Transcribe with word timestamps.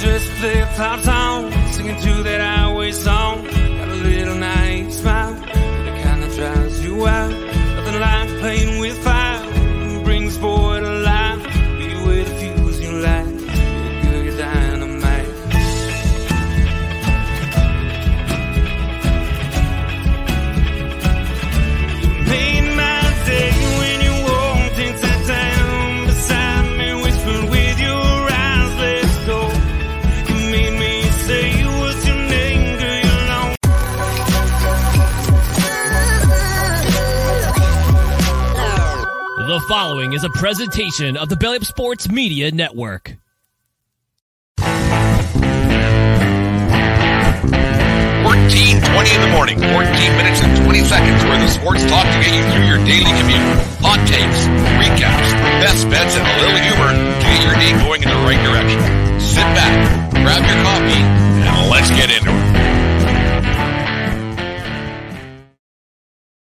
dress 0.00 0.26
flip 0.38 0.68
flops 0.70 1.06
on, 1.08 1.52
singing 1.72 2.00
to 2.00 2.22
that 2.22 2.40
highway 2.40 2.90
song. 2.90 3.59
Following 39.70 40.12
is 40.14 40.24
a 40.24 40.30
presentation 40.30 41.16
of 41.16 41.28
the 41.28 41.36
Belly 41.36 41.58
Up 41.58 41.64
Sports 41.64 42.10
Media 42.10 42.50
Network. 42.50 43.14
Fourteen 44.58 44.66
twenty 48.82 49.14
in 49.14 49.22
the 49.22 49.30
morning, 49.30 49.62
14 49.62 49.70
minutes 50.18 50.42
and 50.42 50.50
20 50.66 50.82
seconds 50.82 51.22
where 51.22 51.38
the 51.38 51.46
sports 51.46 51.86
talk 51.86 52.02
to 52.02 52.18
get 52.18 52.34
you 52.34 52.42
through 52.50 52.66
your 52.66 52.82
daily 52.82 53.14
commute. 53.14 53.46
Hot 53.86 54.02
takes, 54.10 54.42
recaps, 54.74 55.30
best 55.62 55.86
bets, 55.86 56.18
and 56.18 56.26
a 56.26 56.34
little 56.42 56.58
humor 56.66 56.90
to 56.90 57.26
get 57.30 57.38
your 57.46 57.54
day 57.54 57.70
going 57.78 58.02
in 58.02 58.10
the 58.10 58.22
right 58.26 58.42
direction. 58.42 58.82
Sit 59.22 59.46
back, 59.54 59.70
grab 60.10 60.42
your 60.50 60.58
coffee, 60.66 60.98
and 60.98 61.70
let's 61.70 61.94
get 61.94 62.10
into 62.10 62.34
it. 62.34 62.49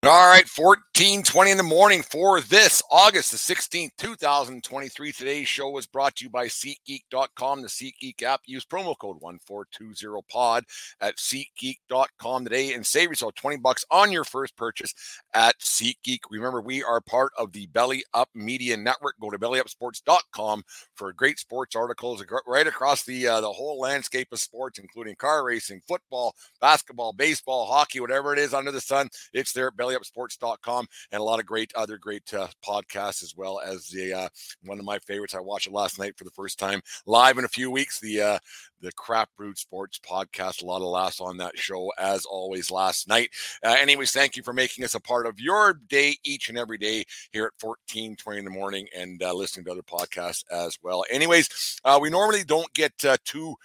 All 0.07 0.27
right, 0.27 0.47
1420 0.47 1.49
in 1.49 1.57
the 1.57 1.63
morning 1.63 2.03
for 2.03 2.39
this 2.39 2.79
August 2.91 3.31
the 3.31 3.37
16th, 3.37 3.89
2023. 3.97 5.11
Today's 5.11 5.47
show 5.47 5.71
was 5.71 5.87
brought 5.87 6.17
to 6.17 6.25
you 6.25 6.29
by 6.29 6.45
SeatGeek.com, 6.45 7.63
the 7.63 7.67
SeatGeek 7.67 8.21
app. 8.21 8.41
Use 8.45 8.63
promo 8.65 8.95
code 8.99 9.17
1420pod 9.19 10.61
at 11.01 11.15
SeatGeek.com 11.15 12.43
today 12.43 12.73
and 12.73 12.85
save 12.85 13.09
yourself 13.09 13.33
20 13.33 13.57
bucks 13.57 13.83
on 13.89 14.11
your 14.11 14.23
first 14.23 14.55
purchase 14.55 14.93
at 15.33 15.57
SeatGeek. 15.57 16.19
Remember, 16.29 16.61
we 16.61 16.83
are 16.83 17.01
part 17.01 17.31
of 17.35 17.51
the 17.51 17.65
Belly 17.65 18.03
Up 18.13 18.29
Media 18.35 18.77
Network. 18.77 19.15
Go 19.19 19.31
to 19.31 19.39
bellyupsports.com 19.39 20.61
for 20.93 21.13
great 21.13 21.39
sports 21.39 21.75
articles 21.75 22.23
right 22.45 22.67
across 22.67 23.03
the 23.05 23.27
uh, 23.27 23.41
the 23.41 23.51
whole 23.51 23.79
landscape 23.79 24.27
of 24.31 24.37
sports, 24.37 24.77
including 24.77 25.15
car 25.15 25.43
racing, 25.43 25.81
football, 25.87 26.35
basketball, 26.61 27.11
baseball, 27.11 27.65
hockey, 27.65 27.99
whatever 27.99 28.33
it 28.33 28.37
is 28.37 28.53
under 28.53 28.71
the 28.71 28.79
sun. 28.79 29.09
It's 29.33 29.51
there 29.51 29.71
at 29.94 29.94
bellyupsports.com 29.95 30.87
and 31.11 31.19
a 31.19 31.23
lot 31.23 31.39
of 31.39 31.45
great 31.45 31.71
other 31.75 31.97
great 31.97 32.33
uh, 32.33 32.47
podcasts 32.65 33.23
as 33.23 33.35
well 33.35 33.59
as 33.59 33.87
the 33.87 34.13
uh, 34.13 34.29
one 34.63 34.79
of 34.79 34.85
my 34.85 34.99
favorites. 34.99 35.35
I 35.35 35.39
watched 35.39 35.67
it 35.67 35.73
last 35.73 35.99
night 35.99 36.17
for 36.17 36.23
the 36.23 36.31
first 36.31 36.59
time 36.59 36.81
live 37.05 37.37
in 37.37 37.45
a 37.45 37.49
few 37.49 37.71
weeks. 37.71 37.99
The 37.99 38.21
uh, 38.21 38.39
the 38.81 38.91
Crap 38.91 39.29
Brewed 39.35 39.57
Sports 39.57 39.99
podcast. 39.99 40.61
A 40.61 40.65
lot 40.65 40.81
of 40.81 40.87
laughs 40.87 41.19
on 41.19 41.37
that 41.37 41.57
show, 41.57 41.91
as 41.97 42.25
always, 42.25 42.69
last 42.69 43.07
night. 43.07 43.31
Uh, 43.63 43.75
anyways, 43.79 44.11
thank 44.11 44.37
you 44.37 44.43
for 44.43 44.53
making 44.53 44.83
us 44.83 44.93
a 44.93 44.99
part 44.99 45.25
of 45.25 45.39
your 45.39 45.79
day 45.89 46.15
each 46.23 46.49
and 46.49 46.57
every 46.57 46.77
day 46.77 47.03
here 47.31 47.45
at 47.45 47.59
14 47.59 48.15
20 48.15 48.39
in 48.39 48.45
the 48.45 48.51
morning 48.51 48.87
and 48.95 49.23
uh, 49.23 49.33
listening 49.33 49.65
to 49.65 49.71
other 49.71 49.81
podcasts 49.81 50.43
as 50.51 50.77
well. 50.83 51.03
Anyways, 51.09 51.79
uh, 51.83 51.97
we 52.01 52.09
normally 52.09 52.43
don't 52.43 52.71
get 52.73 52.93
uh, 53.03 53.17
too 53.25 53.55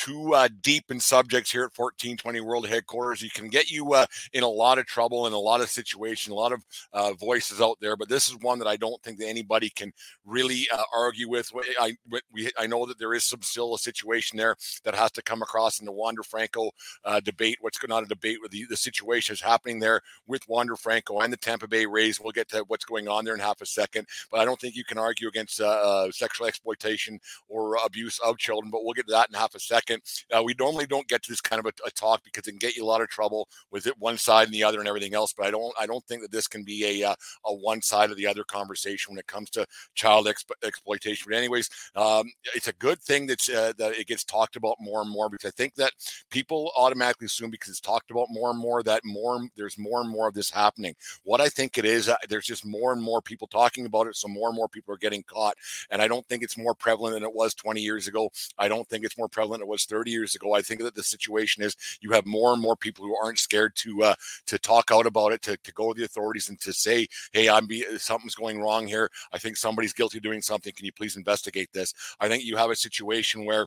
too 0.00 0.34
uh, 0.34 0.48
deep 0.62 0.90
in 0.90 0.98
subjects 0.98 1.52
here 1.52 1.62
at 1.62 1.76
1420 1.76 2.40
World 2.40 2.66
Headquarters. 2.66 3.20
You 3.20 3.28
can 3.28 3.48
get 3.48 3.70
you 3.70 3.92
uh, 3.92 4.06
in 4.32 4.42
a 4.42 4.48
lot 4.48 4.78
of 4.78 4.86
trouble 4.86 5.26
in 5.26 5.34
a 5.34 5.38
lot 5.38 5.60
of 5.60 5.68
situations, 5.68 6.32
a 6.32 6.34
lot 6.34 6.52
of 6.52 6.64
uh, 6.94 7.12
voices 7.12 7.60
out 7.60 7.76
there. 7.80 7.96
But 7.96 8.08
this 8.08 8.28
is 8.28 8.36
one 8.40 8.58
that 8.60 8.68
I 8.68 8.76
don't 8.76 9.02
think 9.02 9.18
that 9.18 9.28
anybody 9.28 9.68
can 9.68 9.92
really 10.24 10.66
uh, 10.72 10.82
argue 10.96 11.28
with. 11.28 11.52
I 11.78 11.96
we, 12.32 12.50
I 12.58 12.66
know 12.66 12.86
that 12.86 12.98
there 12.98 13.12
is 13.12 13.24
some 13.24 13.42
still 13.42 13.74
a 13.74 13.78
situation 13.78 14.38
there 14.38 14.56
that 14.84 14.94
has 14.94 15.10
to 15.12 15.22
come 15.22 15.42
across 15.42 15.80
in 15.80 15.86
the 15.86 15.92
Wander 15.92 16.22
Franco 16.22 16.70
uh, 17.04 17.20
debate. 17.20 17.58
What's 17.60 17.78
going 17.78 17.92
on 17.92 18.04
a 18.04 18.06
debate 18.06 18.38
with 18.40 18.52
the, 18.52 18.64
the 18.70 18.76
situation 18.78 19.34
is 19.34 19.40
happening 19.42 19.80
there 19.80 20.00
with 20.26 20.48
Wander 20.48 20.76
Franco 20.76 21.20
and 21.20 21.32
the 21.32 21.36
Tampa 21.36 21.68
Bay 21.68 21.84
Rays. 21.84 22.18
We'll 22.18 22.32
get 22.32 22.48
to 22.50 22.64
what's 22.68 22.86
going 22.86 23.06
on 23.06 23.26
there 23.26 23.34
in 23.34 23.40
half 23.40 23.60
a 23.60 23.66
second. 23.66 24.06
But 24.30 24.40
I 24.40 24.46
don't 24.46 24.58
think 24.58 24.76
you 24.76 24.84
can 24.84 24.96
argue 24.96 25.28
against 25.28 25.60
uh, 25.60 26.10
sexual 26.10 26.46
exploitation 26.46 27.20
or 27.48 27.76
abuse 27.84 28.18
of 28.20 28.38
children. 28.38 28.70
But 28.70 28.82
we'll 28.82 28.94
get 28.94 29.06
to 29.06 29.12
that 29.12 29.28
in 29.28 29.38
half 29.38 29.54
a 29.54 29.60
second. 29.60 29.89
Uh, 30.34 30.42
we 30.42 30.54
normally 30.58 30.86
don't 30.86 31.08
get 31.08 31.22
to 31.22 31.30
this 31.30 31.40
kind 31.40 31.60
of 31.60 31.66
a, 31.66 31.88
a, 31.88 31.90
talk 31.90 32.22
because 32.24 32.46
it 32.46 32.52
can 32.52 32.58
get 32.58 32.76
you 32.76 32.84
a 32.84 32.86
lot 32.86 33.00
of 33.00 33.08
trouble 33.08 33.48
with 33.70 33.86
it 33.86 33.98
one 33.98 34.16
side 34.16 34.46
and 34.46 34.54
the 34.54 34.64
other 34.64 34.78
and 34.78 34.88
everything 34.88 35.14
else. 35.14 35.32
But 35.36 35.46
I 35.46 35.50
don't 35.50 35.74
I 35.80 35.86
don't 35.86 36.04
think 36.06 36.22
that 36.22 36.32
this 36.32 36.46
can 36.46 36.62
be 36.62 37.02
a 37.02 37.10
uh, 37.10 37.14
a 37.46 37.54
one 37.54 37.82
side 37.82 38.10
of 38.10 38.16
the 38.16 38.26
other 38.26 38.44
conversation 38.44 39.12
when 39.12 39.18
it 39.18 39.26
comes 39.26 39.50
to 39.50 39.66
child 39.94 40.28
exploitation. 40.62 41.26
But 41.28 41.36
anyways, 41.36 41.70
um, 41.96 42.30
it's 42.54 42.68
a 42.68 42.72
good 42.74 43.00
thing 43.00 43.26
that 43.26 43.48
uh, 43.50 43.72
that 43.78 43.98
it 43.98 44.06
gets 44.06 44.24
talked 44.24 44.56
about 44.56 44.76
more 44.80 45.00
and 45.02 45.10
more 45.10 45.28
because 45.28 45.48
I 45.48 45.56
think 45.56 45.74
that 45.76 45.92
people 46.30 46.72
automatically 46.76 47.26
assume 47.26 47.50
because 47.50 47.70
it's 47.70 47.80
talked 47.80 48.10
about 48.10 48.28
more 48.30 48.50
and 48.50 48.58
more 48.58 48.82
that 48.82 49.04
more 49.04 49.40
there's 49.56 49.78
more 49.78 50.00
and 50.00 50.10
more 50.10 50.28
of 50.28 50.34
this 50.34 50.50
happening. 50.50 50.94
What 51.24 51.40
I 51.40 51.48
think 51.48 51.78
it 51.78 51.84
is, 51.84 52.08
uh, 52.08 52.16
there's 52.28 52.46
just 52.46 52.64
more 52.64 52.92
and 52.92 53.02
more 53.02 53.22
people 53.22 53.46
talking 53.46 53.86
about 53.86 54.06
it, 54.06 54.16
so 54.16 54.28
more 54.28 54.48
and 54.48 54.56
more 54.56 54.68
people 54.68 54.94
are 54.94 54.98
getting 54.98 55.22
caught. 55.22 55.56
And 55.90 56.00
I 56.00 56.08
don't 56.08 56.26
think 56.28 56.42
it's 56.42 56.58
more 56.58 56.74
prevalent 56.74 57.14
than 57.14 57.22
it 57.22 57.34
was 57.34 57.54
20 57.54 57.80
years 57.80 58.08
ago. 58.08 58.30
I 58.58 58.68
don't 58.68 58.88
think 58.88 59.04
it's 59.04 59.18
more 59.18 59.28
prevalent 59.28 59.60
than 59.60 59.68
it 59.68 59.70
was 59.70 59.79
30 59.86 60.10
years 60.10 60.34
ago. 60.34 60.54
I 60.54 60.62
think 60.62 60.80
that 60.82 60.94
the 60.94 61.02
situation 61.02 61.62
is 61.62 61.76
you 62.00 62.10
have 62.12 62.26
more 62.26 62.52
and 62.52 62.62
more 62.62 62.76
people 62.76 63.04
who 63.04 63.16
aren't 63.16 63.38
scared 63.38 63.74
to 63.76 64.02
uh, 64.04 64.14
to 64.46 64.58
talk 64.58 64.90
out 64.92 65.06
about 65.06 65.32
it, 65.32 65.42
to, 65.42 65.56
to 65.56 65.72
go 65.72 65.92
to 65.92 65.98
the 65.98 66.06
authorities 66.06 66.48
and 66.48 66.60
to 66.60 66.72
say, 66.72 67.06
"Hey, 67.32 67.48
I'm 67.48 67.66
be 67.66 67.84
something's 67.98 68.34
going 68.34 68.60
wrong 68.60 68.86
here. 68.86 69.10
I 69.32 69.38
think 69.38 69.56
somebody's 69.56 69.92
guilty 69.92 70.18
of 70.18 70.24
doing 70.24 70.42
something. 70.42 70.72
Can 70.74 70.86
you 70.86 70.92
please 70.92 71.16
investigate 71.16 71.70
this?" 71.72 71.94
I 72.20 72.28
think 72.28 72.44
you 72.44 72.56
have 72.56 72.70
a 72.70 72.76
situation 72.76 73.44
where 73.44 73.66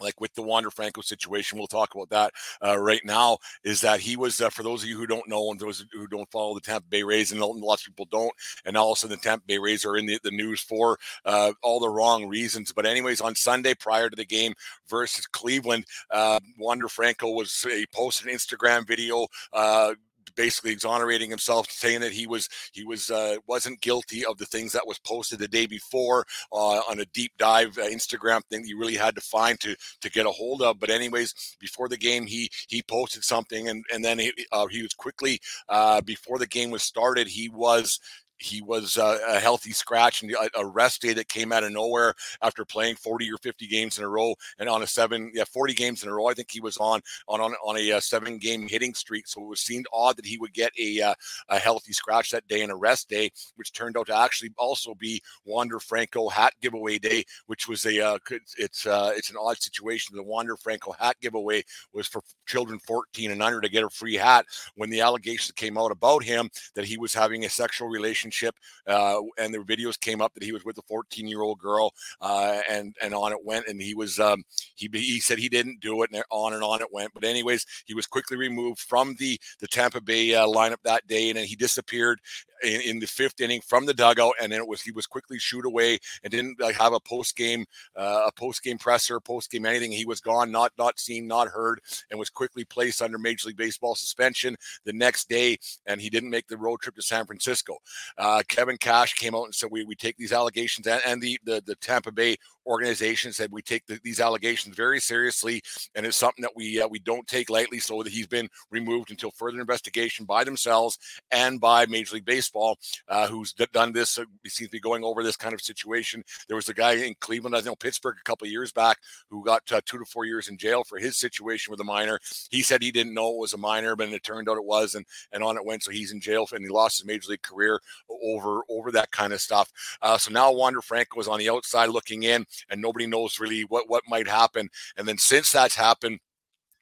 like 0.00 0.20
with 0.20 0.34
the 0.34 0.42
Wander 0.42 0.70
Franco 0.70 1.00
situation, 1.00 1.58
we'll 1.58 1.66
talk 1.66 1.94
about 1.94 2.10
that 2.10 2.32
uh, 2.64 2.78
right 2.78 3.04
now. 3.04 3.38
Is 3.64 3.80
that 3.80 4.00
he 4.00 4.16
was, 4.16 4.40
uh, 4.40 4.50
for 4.50 4.62
those 4.62 4.82
of 4.82 4.88
you 4.88 4.96
who 4.96 5.06
don't 5.06 5.28
know 5.28 5.50
and 5.50 5.60
those 5.60 5.84
who 5.92 6.06
don't 6.06 6.30
follow 6.30 6.54
the 6.54 6.60
Tampa 6.60 6.86
Bay 6.88 7.02
Rays, 7.02 7.32
and 7.32 7.40
lots 7.40 7.82
of 7.82 7.86
people 7.86 8.08
don't, 8.10 8.32
and 8.64 8.76
all 8.76 8.92
of 8.92 8.96
a 8.96 9.00
sudden 9.00 9.16
the 9.16 9.22
Tampa 9.22 9.44
Bay 9.46 9.58
Rays 9.58 9.84
are 9.84 9.96
in 9.96 10.06
the, 10.06 10.18
the 10.22 10.30
news 10.30 10.60
for 10.60 10.98
uh, 11.24 11.52
all 11.62 11.80
the 11.80 11.88
wrong 11.88 12.26
reasons. 12.26 12.72
But, 12.72 12.86
anyways, 12.86 13.20
on 13.20 13.34
Sunday 13.34 13.74
prior 13.74 14.10
to 14.10 14.16
the 14.16 14.24
game 14.24 14.54
versus 14.88 15.26
Cleveland, 15.26 15.84
uh, 16.10 16.40
Wander 16.58 16.88
Franco 16.88 17.30
was 17.30 17.66
a 17.70 17.86
posted 17.94 18.28
an 18.28 18.34
Instagram 18.34 18.86
video 18.86 19.26
uh, 19.52 19.94
basically 20.36 20.72
exonerating 20.72 21.30
himself, 21.30 21.70
saying 21.70 22.00
that 22.00 22.12
he 22.12 22.26
was 22.26 22.48
he 22.72 22.84
was 22.84 23.10
uh, 23.10 23.36
wasn't 23.46 23.80
guilty 23.80 24.24
of 24.24 24.38
the 24.38 24.46
things 24.46 24.72
that 24.72 24.86
was 24.86 24.98
posted 24.98 25.38
the 25.38 25.48
day 25.48 25.66
before 25.66 26.24
uh, 26.52 26.80
on 26.88 27.00
a 27.00 27.06
deep 27.06 27.32
dive 27.38 27.76
uh, 27.78 27.82
Instagram 27.82 28.42
thing 28.50 28.62
that 28.62 28.68
you 28.68 28.78
really 28.78 28.96
had 28.96 29.14
to 29.14 29.20
find 29.20 29.58
to 29.60 29.74
to 30.00 30.10
get 30.10 30.26
a 30.26 30.30
hold 30.30 30.62
of. 30.62 30.78
But 30.78 30.90
anyways, 30.90 31.56
before 31.60 31.88
the 31.88 31.96
game, 31.96 32.26
he 32.26 32.50
he 32.68 32.82
posted 32.82 33.24
something, 33.24 33.68
and 33.68 33.84
and 33.92 34.04
then 34.04 34.18
he 34.18 34.32
uh, 34.52 34.66
he 34.66 34.82
was 34.82 34.94
quickly 34.94 35.40
uh, 35.68 36.00
before 36.02 36.38
the 36.38 36.46
game 36.46 36.70
was 36.70 36.82
started, 36.82 37.26
he 37.26 37.48
was 37.48 37.98
he 38.38 38.60
was 38.62 38.98
uh, 38.98 39.18
a 39.28 39.40
healthy 39.40 39.72
scratch 39.72 40.22
and 40.22 40.34
a, 40.54 40.66
rest 40.66 41.00
day 41.00 41.12
that 41.14 41.28
came 41.28 41.52
out 41.52 41.64
of 41.64 41.72
nowhere 41.72 42.12
after 42.42 42.64
playing 42.64 42.96
40 42.96 43.32
or 43.32 43.38
50 43.38 43.66
games 43.66 43.98
in 43.98 44.04
a 44.04 44.08
row 44.08 44.34
and 44.58 44.68
on 44.68 44.82
a 44.82 44.86
seven 44.86 45.30
yeah 45.32 45.44
40 45.44 45.74
games 45.74 46.02
in 46.02 46.08
a 46.08 46.12
row 46.12 46.26
i 46.26 46.34
think 46.34 46.50
he 46.50 46.60
was 46.60 46.76
on 46.76 47.00
on 47.28 47.40
on, 47.40 47.54
on 47.64 47.76
a, 47.76 47.92
uh, 47.92 48.00
seven 48.00 48.38
game 48.38 48.66
hitting 48.66 48.94
streak. 48.94 49.26
So 49.26 49.42
it 49.42 49.48
was 49.48 49.60
seemed 49.60 49.86
odd 49.92 50.16
that 50.16 50.26
he 50.26 50.38
would 50.38 50.52
get 50.52 50.72
a 50.78 51.00
uh, 51.00 51.14
a 51.48 51.58
healthy 51.58 51.92
scratch 51.92 52.30
that 52.30 52.46
day 52.48 52.62
and 52.62 52.72
a 52.72 52.76
rest 52.76 53.08
day 53.08 53.30
which 53.56 53.72
turned 53.72 53.96
out 53.96 54.06
to 54.06 54.16
actually 54.16 54.50
also 54.58 54.94
be 54.94 55.22
wander 55.44 55.78
franco 55.80 56.28
hat 56.28 56.52
giveaway 56.60 56.98
day 56.98 57.24
which 57.46 57.68
was 57.68 57.84
a 57.86 58.00
uh, 58.00 58.18
it's 58.58 58.86
uh, 58.86 59.12
it's 59.16 59.30
an 59.30 59.36
odd 59.38 59.60
situation. 59.60 60.16
The 60.16 60.22
wander 60.22 60.56
franco 60.56 60.92
hat 60.92 61.16
giveaway 61.20 61.64
was 61.92 62.06
for 62.06 62.22
children 62.46 62.78
14 62.80 63.30
and 63.30 63.42
under 63.42 63.60
to 63.60 63.68
get 63.68 63.84
a 63.84 63.90
free 63.90 64.14
hat 64.14 64.46
when 64.76 64.90
the 64.90 65.00
allegations 65.00 65.52
came 65.52 65.78
out 65.78 65.90
about 65.90 66.22
him 66.22 66.50
that 66.74 66.84
he 66.84 66.98
was 66.98 67.14
having 67.14 67.44
a 67.44 67.48
sexual 67.48 67.88
relationship 67.88 68.25
relationship, 68.26 68.56
uh, 68.86 69.20
and 69.38 69.52
the 69.52 69.58
videos 69.58 69.98
came 69.98 70.20
up 70.20 70.34
that 70.34 70.42
he 70.42 70.52
was 70.52 70.64
with 70.64 70.78
a 70.78 70.82
14 70.82 71.26
year 71.26 71.42
old 71.42 71.58
girl, 71.58 71.92
uh, 72.20 72.60
and 72.68 72.94
and 73.02 73.14
on 73.14 73.32
it 73.32 73.44
went. 73.44 73.66
And 73.68 73.80
he 73.80 73.94
was 73.94 74.18
um, 74.18 74.44
he 74.74 74.88
he 74.92 75.20
said 75.20 75.38
he 75.38 75.48
didn't 75.48 75.80
do 75.80 76.02
it, 76.02 76.10
and 76.12 76.22
on 76.30 76.52
and 76.52 76.62
on 76.62 76.80
it 76.80 76.92
went. 76.92 77.12
But 77.14 77.24
anyways, 77.24 77.66
he 77.86 77.94
was 77.94 78.06
quickly 78.06 78.36
removed 78.36 78.80
from 78.80 79.14
the 79.18 79.38
the 79.60 79.68
Tampa 79.68 80.00
Bay 80.00 80.34
uh, 80.34 80.46
lineup 80.46 80.82
that 80.84 81.06
day, 81.06 81.30
and 81.30 81.38
then 81.38 81.46
he 81.46 81.56
disappeared 81.56 82.20
in, 82.62 82.80
in, 82.82 82.98
the 82.98 83.06
fifth 83.06 83.40
inning 83.40 83.60
from 83.60 83.86
the 83.86 83.94
dugout, 83.94 84.34
and 84.40 84.50
then 84.50 84.60
it 84.60 84.66
was 84.66 84.82
he 84.82 84.90
was 84.90 85.06
quickly 85.06 85.38
shoot 85.38 85.64
away 85.64 85.98
and 86.22 86.30
didn't 86.30 86.60
like 86.60 86.76
have 86.76 86.92
a 86.92 87.00
post 87.00 87.36
game 87.36 87.64
uh, 87.96 88.24
a 88.26 88.32
post 88.32 88.62
game 88.62 88.78
presser, 88.78 89.20
post 89.20 89.50
game 89.50 89.66
anything. 89.66 89.92
He 89.92 90.06
was 90.06 90.20
gone, 90.20 90.50
not 90.50 90.72
not 90.78 90.98
seen, 90.98 91.26
not 91.26 91.48
heard, 91.48 91.80
and 92.10 92.18
was 92.18 92.30
quickly 92.30 92.64
placed 92.64 93.02
under 93.02 93.18
Major 93.18 93.48
League 93.48 93.56
Baseball 93.56 93.94
suspension 93.94 94.56
the 94.84 94.92
next 94.92 95.28
day, 95.28 95.58
and 95.86 96.00
he 96.00 96.10
didn't 96.10 96.30
make 96.30 96.48
the 96.48 96.56
road 96.56 96.80
trip 96.80 96.94
to 96.96 97.02
San 97.02 97.26
Francisco. 97.26 97.78
Uh, 98.18 98.42
Kevin 98.48 98.78
Cash 98.78 99.14
came 99.14 99.34
out 99.34 99.44
and 99.44 99.54
said 99.54 99.70
we 99.70 99.84
we 99.84 99.94
take 99.94 100.16
these 100.16 100.32
allegations 100.32 100.86
and, 100.86 101.02
and 101.06 101.20
the, 101.20 101.38
the 101.44 101.62
the 101.66 101.74
Tampa 101.76 102.10
Bay 102.10 102.36
organization 102.66 103.32
said 103.32 103.50
we 103.52 103.62
take 103.62 103.86
the, 103.86 104.00
these 104.02 104.20
allegations 104.20 104.76
very 104.76 105.00
seriously, 105.00 105.62
and 105.94 106.04
it's 106.04 106.16
something 106.16 106.42
that 106.42 106.56
we 106.56 106.80
uh, 106.80 106.88
we 106.88 106.98
don't 106.98 107.26
take 107.26 107.50
lightly. 107.50 107.78
So 107.78 108.02
that 108.02 108.12
he's 108.12 108.26
been 108.26 108.48
removed 108.70 109.10
until 109.10 109.30
further 109.30 109.60
investigation 109.60 110.24
by 110.24 110.44
themselves 110.44 110.98
and 111.30 111.60
by 111.60 111.86
Major 111.86 112.16
League 112.16 112.24
Baseball, 112.24 112.78
uh, 113.08 113.26
who's 113.28 113.52
done 113.52 113.92
this. 113.92 114.18
Uh, 114.18 114.24
we 114.42 114.50
seem 114.50 114.66
to 114.66 114.72
be 114.72 114.80
going 114.80 115.04
over 115.04 115.22
this 115.22 115.36
kind 115.36 115.54
of 115.54 115.60
situation. 115.60 116.22
There 116.48 116.56
was 116.56 116.68
a 116.68 116.74
guy 116.74 116.92
in 116.92 117.14
Cleveland, 117.20 117.56
I 117.56 117.60
know 117.60 117.76
Pittsburgh, 117.76 118.16
a 118.20 118.24
couple 118.24 118.46
years 118.48 118.72
back, 118.72 118.98
who 119.30 119.44
got 119.44 119.62
uh, 119.72 119.80
two 119.84 119.98
to 119.98 120.04
four 120.04 120.24
years 120.24 120.48
in 120.48 120.58
jail 120.58 120.84
for 120.84 120.98
his 120.98 121.16
situation 121.16 121.70
with 121.70 121.80
a 121.80 121.84
minor. 121.84 122.18
He 122.50 122.62
said 122.62 122.82
he 122.82 122.92
didn't 122.92 123.14
know 123.14 123.30
it 123.30 123.38
was 123.38 123.54
a 123.54 123.58
minor, 123.58 123.96
but 123.96 124.08
it 124.08 124.22
turned 124.22 124.48
out 124.48 124.56
it 124.56 124.64
was, 124.64 124.94
and 124.94 125.06
and 125.32 125.42
on 125.42 125.56
it 125.56 125.64
went. 125.64 125.82
So 125.82 125.90
he's 125.90 126.12
in 126.12 126.20
jail, 126.20 126.46
and 126.52 126.64
he 126.64 126.68
lost 126.68 126.98
his 126.98 127.06
major 127.06 127.30
league 127.30 127.42
career 127.42 127.80
over 128.22 128.62
over 128.68 128.92
that 128.92 129.10
kind 129.10 129.32
of 129.32 129.40
stuff. 129.40 129.72
Uh, 130.02 130.18
so 130.18 130.30
now 130.30 130.52
Wander 130.52 130.82
Franco 130.82 131.20
is 131.20 131.28
on 131.28 131.38
the 131.38 131.50
outside 131.50 131.88
looking 131.88 132.22
in, 132.24 132.46
and 132.70 132.80
nobody 132.80 133.06
knows 133.06 133.40
really 133.40 133.62
what 133.62 133.88
what 133.88 134.04
might 134.08 134.28
happen. 134.28 134.68
And 134.96 135.06
then 135.06 135.18
since 135.18 135.52
that's 135.52 135.74
happened, 135.74 136.20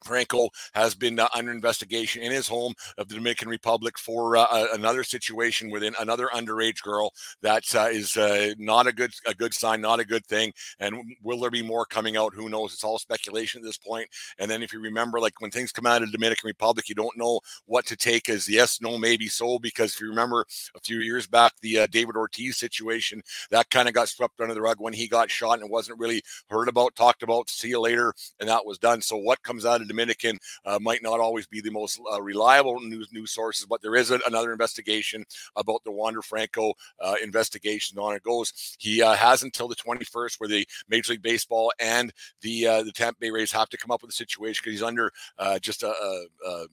Franco 0.04 0.50
has 0.74 0.94
been 0.94 1.18
uh, 1.18 1.28
under 1.34 1.52
investigation 1.52 2.22
in 2.22 2.32
his 2.32 2.46
home 2.46 2.74
of 2.98 3.08
the 3.08 3.14
Dominican 3.14 3.48
Republic 3.48 3.98
for 3.98 4.36
uh, 4.36 4.66
another 4.72 5.04
situation 5.04 5.70
within 5.70 5.94
another 6.00 6.28
underage 6.34 6.82
girl. 6.82 7.12
That 7.42 7.64
uh, 7.74 7.88
is 7.90 8.16
uh, 8.16 8.54
not 8.58 8.86
a 8.86 8.92
good 8.92 9.12
a 9.26 9.34
good 9.34 9.54
sign, 9.54 9.80
not 9.80 10.00
a 10.00 10.04
good 10.04 10.26
thing. 10.26 10.52
And 10.78 11.16
will 11.22 11.40
there 11.40 11.50
be 11.50 11.62
more 11.62 11.86
coming 11.86 12.16
out? 12.16 12.34
Who 12.34 12.48
knows? 12.48 12.72
It's 12.74 12.84
all 12.84 12.98
speculation 12.98 13.60
at 13.60 13.64
this 13.64 13.78
point. 13.78 14.08
And 14.38 14.50
then 14.50 14.62
if 14.62 14.72
you 14.72 14.80
remember, 14.80 15.20
like 15.20 15.40
when 15.40 15.50
things 15.50 15.72
come 15.72 15.86
out 15.86 16.02
of 16.02 16.08
the 16.08 16.16
Dominican 16.16 16.48
Republic, 16.48 16.88
you 16.88 16.94
don't 16.94 17.16
know 17.16 17.40
what 17.66 17.86
to 17.86 17.96
take 17.96 18.28
as 18.28 18.48
yes, 18.48 18.80
no, 18.80 18.98
maybe 18.98 19.28
so. 19.28 19.58
Because 19.58 19.94
if 19.94 20.00
you 20.00 20.08
remember 20.08 20.44
a 20.74 20.80
few 20.80 20.98
years 20.98 21.26
back, 21.26 21.52
the 21.62 21.80
uh, 21.80 21.86
David 21.90 22.16
Ortiz 22.16 22.56
situation 22.56 23.22
that 23.50 23.70
kind 23.70 23.88
of 23.88 23.94
got 23.94 24.08
swept 24.08 24.40
under 24.40 24.54
the 24.54 24.60
rug 24.60 24.76
when 24.78 24.92
he 24.92 25.08
got 25.08 25.30
shot 25.30 25.54
and 25.54 25.64
it 25.64 25.70
wasn't 25.70 25.98
really 25.98 26.22
heard 26.50 26.68
about, 26.68 26.94
talked 26.94 27.22
about. 27.22 27.50
See 27.50 27.68
you 27.68 27.80
later, 27.80 28.14
and 28.40 28.48
that 28.48 28.66
was 28.66 28.78
done. 28.78 29.00
So 29.00 29.16
what 29.16 29.42
comes 29.42 29.64
out 29.64 29.80
of 29.80 29.88
Dominican 29.94 30.38
uh, 30.64 30.78
might 30.80 31.02
not 31.02 31.20
always 31.20 31.46
be 31.46 31.60
the 31.60 31.70
most 31.70 32.00
uh, 32.12 32.20
reliable 32.20 32.80
news 32.80 33.08
news 33.12 33.30
sources, 33.30 33.66
but 33.66 33.80
there 33.80 33.94
is 33.94 34.10
a, 34.10 34.18
another 34.26 34.52
investigation 34.52 35.24
about 35.56 35.84
the 35.84 35.92
Wander 35.92 36.22
Franco 36.22 36.74
uh, 37.00 37.14
investigation. 37.22 37.98
On 37.98 38.14
it 38.14 38.22
goes. 38.22 38.76
He 38.78 39.02
uh, 39.02 39.14
has 39.14 39.42
until 39.42 39.68
the 39.68 39.76
21st, 39.76 40.40
where 40.40 40.48
the 40.48 40.66
Major 40.88 41.12
League 41.12 41.22
Baseball 41.22 41.72
and 41.78 42.12
the 42.40 42.66
uh, 42.66 42.82
the 42.82 42.92
Tampa 42.92 43.20
Bay 43.20 43.30
Rays 43.30 43.52
have 43.52 43.68
to 43.68 43.76
come 43.76 43.90
up 43.90 44.02
with 44.02 44.10
a 44.10 44.14
situation 44.14 44.62
because 44.62 44.78
he's 44.78 44.82
under 44.82 45.12
uh, 45.38 45.58
just 45.58 45.82
a, 45.82 45.94
a, 46.46 46.66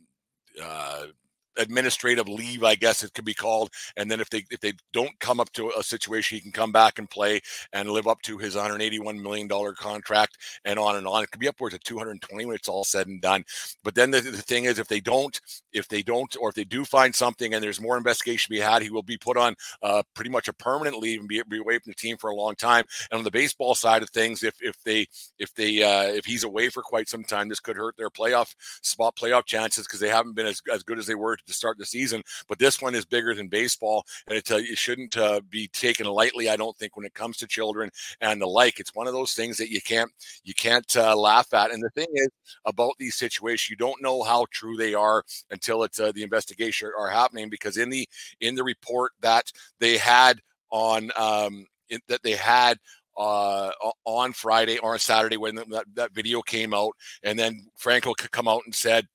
a 0.59 1.07
administrative 1.57 2.27
leave, 2.27 2.63
I 2.63 2.75
guess 2.75 3.03
it 3.03 3.13
could 3.13 3.25
be 3.25 3.33
called. 3.33 3.69
And 3.97 4.09
then 4.09 4.19
if 4.19 4.29
they 4.29 4.43
if 4.51 4.59
they 4.59 4.73
don't 4.93 5.17
come 5.19 5.39
up 5.39 5.51
to 5.53 5.71
a 5.77 5.83
situation, 5.83 6.37
he 6.37 6.41
can 6.41 6.51
come 6.51 6.71
back 6.71 6.99
and 6.99 7.09
play 7.09 7.41
and 7.73 7.89
live 7.89 8.07
up 8.07 8.21
to 8.23 8.37
his 8.37 8.55
181 8.55 9.21
million 9.21 9.47
dollar 9.47 9.73
contract 9.73 10.37
and 10.65 10.79
on 10.79 10.95
and 10.95 11.07
on. 11.07 11.23
It 11.23 11.31
could 11.31 11.39
be 11.39 11.47
upwards 11.47 11.75
of 11.75 11.83
220 11.83 12.45
when 12.45 12.55
it's 12.55 12.69
all 12.69 12.83
said 12.83 13.07
and 13.07 13.21
done. 13.21 13.43
But 13.83 13.95
then 13.95 14.11
the, 14.11 14.21
the 14.21 14.41
thing 14.41 14.65
is, 14.65 14.79
if 14.79 14.87
they 14.87 14.99
don't, 14.99 15.39
if 15.73 15.87
they 15.87 16.01
don't, 16.01 16.35
or 16.39 16.49
if 16.49 16.55
they 16.55 16.63
do 16.63 16.85
find 16.85 17.13
something 17.13 17.53
and 17.53 17.63
there's 17.63 17.81
more 17.81 17.97
investigation 17.97 18.49
to 18.49 18.57
be 18.57 18.59
had, 18.59 18.81
he 18.81 18.89
will 18.89 19.03
be 19.03 19.17
put 19.17 19.37
on 19.37 19.55
uh, 19.83 20.03
pretty 20.13 20.29
much 20.29 20.47
a 20.47 20.53
permanent 20.53 20.97
leave 20.97 21.19
and 21.19 21.29
be, 21.29 21.41
be 21.47 21.57
away 21.57 21.79
from 21.79 21.91
the 21.91 21.95
team 21.95 22.17
for 22.17 22.29
a 22.29 22.35
long 22.35 22.55
time. 22.55 22.85
And 23.11 23.17
on 23.19 23.23
the 23.23 23.31
baseball 23.31 23.75
side 23.75 24.03
of 24.03 24.09
things, 24.09 24.43
if 24.43 24.55
if 24.61 24.81
they 24.83 25.07
if 25.39 25.53
they 25.55 25.83
uh, 25.83 26.13
if 26.13 26.25
he's 26.25 26.43
away 26.43 26.69
for 26.69 26.81
quite 26.81 27.09
some 27.09 27.23
time, 27.23 27.49
this 27.49 27.59
could 27.59 27.75
hurt 27.75 27.97
their 27.97 28.09
playoff 28.09 28.53
spot 28.81 29.15
playoff 29.15 29.45
chances 29.45 29.85
because 29.85 29.99
they 29.99 30.09
haven't 30.09 30.35
been 30.35 30.47
as, 30.47 30.61
as 30.71 30.83
good 30.83 30.99
as 30.99 31.05
they 31.05 31.15
were 31.15 31.37
to 31.45 31.53
start 31.53 31.77
the 31.77 31.85
season. 31.85 32.21
But 32.47 32.59
this 32.59 32.81
one 32.81 32.95
is 32.95 33.05
bigger 33.05 33.33
than 33.35 33.47
baseball, 33.47 34.05
and 34.27 34.37
it, 34.37 34.51
uh, 34.51 34.57
it 34.57 34.77
shouldn't 34.77 35.17
uh, 35.17 35.41
be 35.49 35.67
taken 35.69 36.05
lightly. 36.05 36.49
I 36.49 36.55
don't 36.55 36.77
think 36.77 36.95
when 36.95 37.05
it 37.05 37.13
comes 37.13 37.37
to 37.37 37.47
children 37.47 37.89
and 38.21 38.41
the 38.41 38.47
like. 38.47 38.79
It's 38.79 38.95
one 38.95 39.07
of 39.07 39.13
those 39.13 39.33
things 39.33 39.57
that 39.57 39.71
you 39.71 39.81
can't 39.81 40.11
you 40.43 40.53
can't 40.53 40.95
uh, 40.95 41.15
laugh 41.15 41.53
at. 41.53 41.71
And 41.71 41.81
the 41.81 41.89
thing 41.91 42.07
is 42.13 42.29
about 42.65 42.93
these 42.99 43.15
situations, 43.15 43.69
you 43.69 43.75
don't 43.75 44.01
know 44.01 44.23
how 44.23 44.45
true 44.51 44.75
they 44.75 44.93
are 44.93 45.23
until 45.51 45.83
it's 45.83 45.99
uh, 45.99 46.11
the 46.13 46.23
investigation 46.23 46.91
are 46.97 47.09
happening. 47.09 47.49
Because 47.49 47.77
in 47.77 47.89
the 47.89 48.07
in 48.39 48.55
the 48.55 48.63
report 48.63 49.11
that 49.21 49.51
they 49.79 49.97
had 49.97 50.41
on 50.71 51.11
um, 51.17 51.65
that 52.07 52.23
they 52.23 52.33
had 52.35 52.77
uh, 53.17 53.71
on 54.05 54.33
Friday 54.33 54.77
or 54.79 54.93
on 54.93 54.99
Saturday 54.99 55.37
when 55.37 55.55
that, 55.55 55.85
that 55.93 56.13
video 56.13 56.41
came 56.41 56.73
out, 56.73 56.93
and 57.23 57.37
then 57.37 57.67
Franco 57.75 58.13
could 58.13 58.31
come 58.31 58.47
out 58.47 58.63
and 58.65 58.73
said 58.73 59.07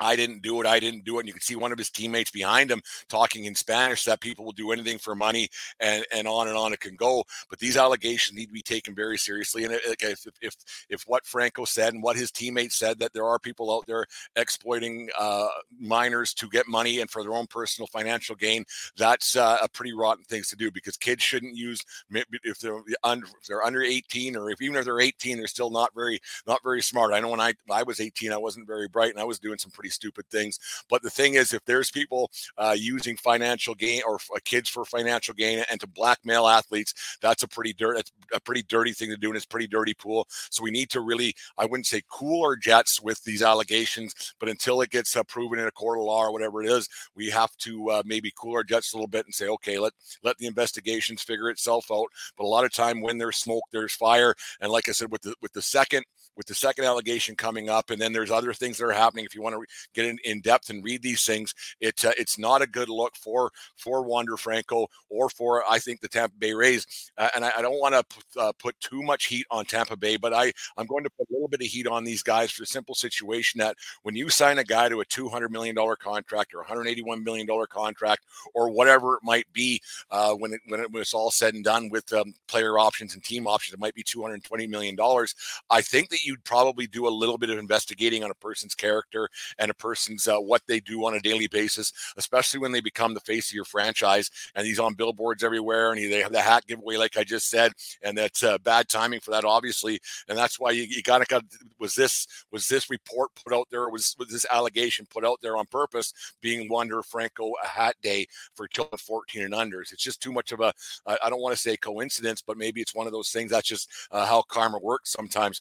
I 0.00 0.16
didn't 0.16 0.42
do 0.42 0.60
it. 0.60 0.66
I 0.66 0.80
didn't 0.80 1.04
do 1.04 1.16
it. 1.16 1.20
And 1.20 1.28
you 1.28 1.32
can 1.32 1.42
see 1.42 1.56
one 1.56 1.72
of 1.72 1.78
his 1.78 1.90
teammates 1.90 2.30
behind 2.30 2.70
him 2.70 2.82
talking 3.08 3.44
in 3.44 3.54
Spanish 3.54 4.04
that 4.04 4.20
people 4.20 4.44
will 4.44 4.52
do 4.52 4.72
anything 4.72 4.98
for 4.98 5.14
money 5.14 5.48
and, 5.78 6.04
and 6.12 6.26
on 6.26 6.48
and 6.48 6.56
on 6.56 6.72
it 6.72 6.80
can 6.80 6.96
go. 6.96 7.24
But 7.48 7.58
these 7.58 7.76
allegations 7.76 8.36
need 8.36 8.46
to 8.46 8.52
be 8.52 8.62
taken 8.62 8.94
very 8.94 9.18
seriously. 9.18 9.64
And 9.64 9.74
if, 9.74 10.26
if, 10.40 10.56
if 10.88 11.02
what 11.06 11.26
Franco 11.26 11.64
said 11.64 11.94
and 11.94 12.02
what 12.02 12.16
his 12.16 12.30
teammates 12.30 12.76
said 12.76 12.98
that 13.00 13.12
there 13.12 13.26
are 13.26 13.38
people 13.38 13.74
out 13.74 13.86
there 13.86 14.06
exploiting 14.36 15.08
uh, 15.18 15.48
minors 15.78 16.34
to 16.34 16.48
get 16.48 16.66
money 16.66 17.00
and 17.00 17.10
for 17.10 17.22
their 17.22 17.34
own 17.34 17.46
personal 17.46 17.86
financial 17.86 18.34
gain, 18.34 18.64
that's 18.96 19.36
uh, 19.36 19.58
a 19.62 19.68
pretty 19.68 19.92
rotten 19.92 20.24
thing 20.24 20.42
to 20.48 20.56
do 20.56 20.70
because 20.70 20.96
kids 20.96 21.22
shouldn't 21.22 21.56
use 21.56 21.84
if 22.10 22.58
they're 22.58 22.80
under 23.04 23.26
if 23.26 23.46
they're 23.46 23.62
under 23.62 23.82
18 23.82 24.36
or 24.36 24.50
if 24.50 24.62
even 24.62 24.76
if 24.76 24.84
they're 24.84 25.00
18, 25.00 25.38
they're 25.38 25.46
still 25.46 25.70
not 25.70 25.90
very 25.94 26.20
not 26.46 26.60
very 26.62 26.82
smart. 26.82 27.12
I 27.12 27.20
know 27.20 27.30
when 27.30 27.40
I 27.40 27.54
I 27.70 27.82
was 27.82 28.00
18, 28.00 28.32
I 28.32 28.36
wasn't 28.36 28.66
very 28.66 28.88
bright 28.88 29.10
and 29.10 29.20
I 29.20 29.24
was 29.24 29.38
doing 29.38 29.58
some 29.58 29.70
pretty 29.70 29.89
stupid 29.90 30.26
things. 30.30 30.58
But 30.88 31.02
the 31.02 31.10
thing 31.10 31.34
is, 31.34 31.52
if 31.52 31.64
there's 31.64 31.90
people 31.90 32.30
uh, 32.56 32.76
using 32.78 33.16
financial 33.16 33.74
gain 33.74 34.02
or 34.06 34.16
uh, 34.34 34.38
kids 34.44 34.68
for 34.68 34.84
financial 34.84 35.34
gain 35.34 35.64
and 35.70 35.80
to 35.80 35.86
blackmail 35.86 36.46
athletes, 36.46 37.18
that's 37.20 37.42
a 37.42 37.48
pretty 37.48 37.72
dirt, 37.72 37.96
that's 37.96 38.12
a 38.32 38.40
pretty 38.40 38.62
dirty 38.62 38.92
thing 38.92 39.10
to 39.10 39.16
do, 39.16 39.28
and 39.28 39.36
it's 39.36 39.46
pretty 39.46 39.66
dirty 39.66 39.94
pool. 39.94 40.26
So 40.50 40.62
we 40.62 40.70
need 40.70 40.90
to 40.90 41.00
really, 41.00 41.34
I 41.58 41.66
wouldn't 41.66 41.86
say 41.86 42.02
cool 42.08 42.44
our 42.44 42.56
jets 42.56 43.00
with 43.00 43.22
these 43.24 43.42
allegations, 43.42 44.34
but 44.38 44.48
until 44.48 44.80
it 44.80 44.90
gets 44.90 45.16
uh, 45.16 45.22
proven 45.24 45.58
in 45.58 45.66
a 45.66 45.72
court 45.72 45.98
of 45.98 46.04
law 46.04 46.24
or 46.24 46.32
whatever 46.32 46.62
it 46.62 46.70
is, 46.70 46.88
we 47.14 47.28
have 47.30 47.54
to 47.58 47.90
uh, 47.90 48.02
maybe 48.04 48.32
cool 48.36 48.54
our 48.54 48.64
jets 48.64 48.92
a 48.92 48.96
little 48.96 49.08
bit 49.08 49.26
and 49.26 49.34
say, 49.34 49.48
okay, 49.48 49.78
let 49.78 49.92
let 50.22 50.38
the 50.38 50.46
investigations 50.46 51.22
figure 51.22 51.50
itself 51.50 51.90
out. 51.90 52.06
But 52.36 52.44
a 52.44 52.46
lot 52.46 52.64
of 52.64 52.72
time 52.72 53.00
when 53.00 53.18
there's 53.18 53.36
smoke, 53.36 53.64
there's 53.72 53.94
fire. 53.94 54.34
And 54.60 54.70
like 54.70 54.88
I 54.88 54.92
said, 54.92 55.10
with 55.10 55.22
the 55.22 55.34
with 55.42 55.52
the 55.52 55.62
second 55.62 56.04
with 56.36 56.46
the 56.46 56.54
second 56.54 56.84
allegation 56.84 57.34
coming 57.34 57.68
up, 57.68 57.90
and 57.90 58.00
then 58.00 58.12
there's 58.12 58.30
other 58.30 58.52
things 58.52 58.78
that 58.78 58.86
are 58.86 58.92
happening. 58.92 59.24
If 59.24 59.34
you 59.34 59.42
want 59.42 59.56
to 59.56 59.66
get 59.94 60.06
in, 60.06 60.18
in 60.24 60.40
depth 60.40 60.70
and 60.70 60.82
read 60.82 61.02
these 61.02 61.24
things, 61.24 61.54
it 61.80 62.04
uh, 62.04 62.12
it's 62.18 62.38
not 62.38 62.62
a 62.62 62.66
good 62.66 62.88
look 62.88 63.16
for 63.16 63.50
for 63.76 64.02
Wander 64.02 64.36
Franco 64.36 64.86
or 65.08 65.28
for 65.28 65.64
I 65.68 65.78
think 65.78 66.00
the 66.00 66.08
Tampa 66.08 66.36
Bay 66.38 66.52
Rays. 66.52 67.10
Uh, 67.18 67.28
and 67.34 67.44
I, 67.44 67.52
I 67.58 67.62
don't 67.62 67.80
want 67.80 67.94
to 67.94 68.40
uh, 68.40 68.52
put 68.58 68.78
too 68.80 69.02
much 69.02 69.26
heat 69.26 69.46
on 69.50 69.64
Tampa 69.64 69.96
Bay, 69.96 70.16
but 70.16 70.32
I 70.32 70.52
I'm 70.76 70.86
going 70.86 71.04
to 71.04 71.10
put 71.10 71.28
a 71.28 71.32
little 71.32 71.48
bit 71.48 71.60
of 71.60 71.66
heat 71.66 71.86
on 71.86 72.04
these 72.04 72.22
guys 72.22 72.50
for 72.50 72.62
the 72.62 72.66
simple 72.66 72.94
situation 72.94 73.58
that 73.58 73.76
when 74.02 74.16
you 74.16 74.30
sign 74.30 74.58
a 74.58 74.64
guy 74.64 74.88
to 74.88 75.00
a 75.00 75.04
200 75.04 75.50
million 75.50 75.74
dollar 75.74 75.96
contract 75.96 76.54
or 76.54 76.58
181 76.58 77.22
million 77.22 77.46
dollar 77.46 77.66
contract 77.66 78.24
or 78.54 78.70
whatever 78.70 79.14
it 79.16 79.22
might 79.22 79.50
be, 79.52 79.80
uh, 80.10 80.34
when 80.34 80.52
it 80.52 80.60
when, 80.68 80.80
it, 80.80 80.88
it's 80.94 81.14
all 81.14 81.30
said 81.30 81.54
and 81.54 81.64
done 81.64 81.88
with 81.90 82.12
um, 82.12 82.34
player 82.46 82.78
options 82.78 83.14
and 83.14 83.22
team 83.22 83.46
options, 83.46 83.74
it 83.74 83.80
might 83.80 83.94
be 83.94 84.02
220 84.02 84.66
million 84.66 84.94
dollars. 84.94 85.34
I 85.70 85.82
think 85.82 86.10
that 86.10 86.19
you'd 86.24 86.44
probably 86.44 86.86
do 86.86 87.06
a 87.06 87.10
little 87.10 87.38
bit 87.38 87.50
of 87.50 87.58
investigating 87.58 88.24
on 88.24 88.30
a 88.30 88.34
person's 88.34 88.74
character 88.74 89.28
and 89.58 89.70
a 89.70 89.74
person's 89.74 90.28
uh, 90.28 90.38
what 90.38 90.62
they 90.66 90.80
do 90.80 91.04
on 91.04 91.14
a 91.14 91.20
daily 91.20 91.48
basis, 91.48 91.92
especially 92.16 92.60
when 92.60 92.72
they 92.72 92.80
become 92.80 93.14
the 93.14 93.20
face 93.20 93.50
of 93.50 93.54
your 93.54 93.64
franchise 93.64 94.30
and 94.54 94.66
he's 94.66 94.78
on 94.78 94.94
billboards 94.94 95.42
everywhere 95.42 95.90
and 95.90 96.00
he, 96.00 96.08
they 96.08 96.20
have 96.20 96.32
the 96.32 96.40
hat 96.40 96.66
giveaway, 96.66 96.96
like 96.96 97.16
I 97.16 97.24
just 97.24 97.48
said, 97.48 97.72
and 98.02 98.16
that's 98.16 98.42
uh, 98.42 98.58
bad 98.58 98.88
timing 98.88 99.20
for 99.20 99.30
that, 99.32 99.44
obviously, 99.44 100.00
and 100.28 100.36
that's 100.36 100.58
why 100.58 100.70
you, 100.70 100.82
you 100.82 101.02
gotta 101.02 101.24
got 101.24 101.44
was 101.78 101.94
this 101.94 102.26
was 102.50 102.68
this 102.68 102.90
report 102.90 103.30
put 103.34 103.54
out 103.54 103.68
there 103.70 103.88
was, 103.88 104.14
was 104.18 104.28
this 104.28 104.46
allegation 104.50 105.06
put 105.10 105.24
out 105.24 105.38
there 105.42 105.56
on 105.56 105.66
purpose, 105.66 106.12
being 106.40 106.68
Wander 106.68 107.02
Franco 107.02 107.52
a 107.64 107.66
hat 107.66 107.96
day 108.02 108.26
for 108.54 108.66
children 108.68 108.98
14 108.98 109.42
and 109.42 109.54
unders. 109.54 109.92
It's 109.92 110.02
just 110.02 110.20
too 110.20 110.32
much 110.32 110.52
of 110.52 110.60
a 110.60 110.72
I 111.06 111.30
don't 111.30 111.40
want 111.40 111.54
to 111.54 111.60
say 111.60 111.76
coincidence, 111.76 112.42
but 112.42 112.56
maybe 112.56 112.80
it's 112.80 112.94
one 112.94 113.06
of 113.06 113.12
those 113.12 113.30
things 113.30 113.50
that's 113.50 113.68
just 113.68 113.90
uh, 114.10 114.26
how 114.26 114.42
karma 114.42 114.78
works 114.78 115.10
sometimes 115.10 115.60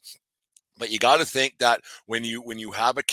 but 0.79 0.89
you 0.89 0.97
got 0.97 1.17
to 1.17 1.25
think 1.25 1.57
that 1.59 1.81
when 2.05 2.23
you 2.23 2.41
when 2.41 2.57
you 2.57 2.71
have 2.71 2.97
a, 2.97 3.03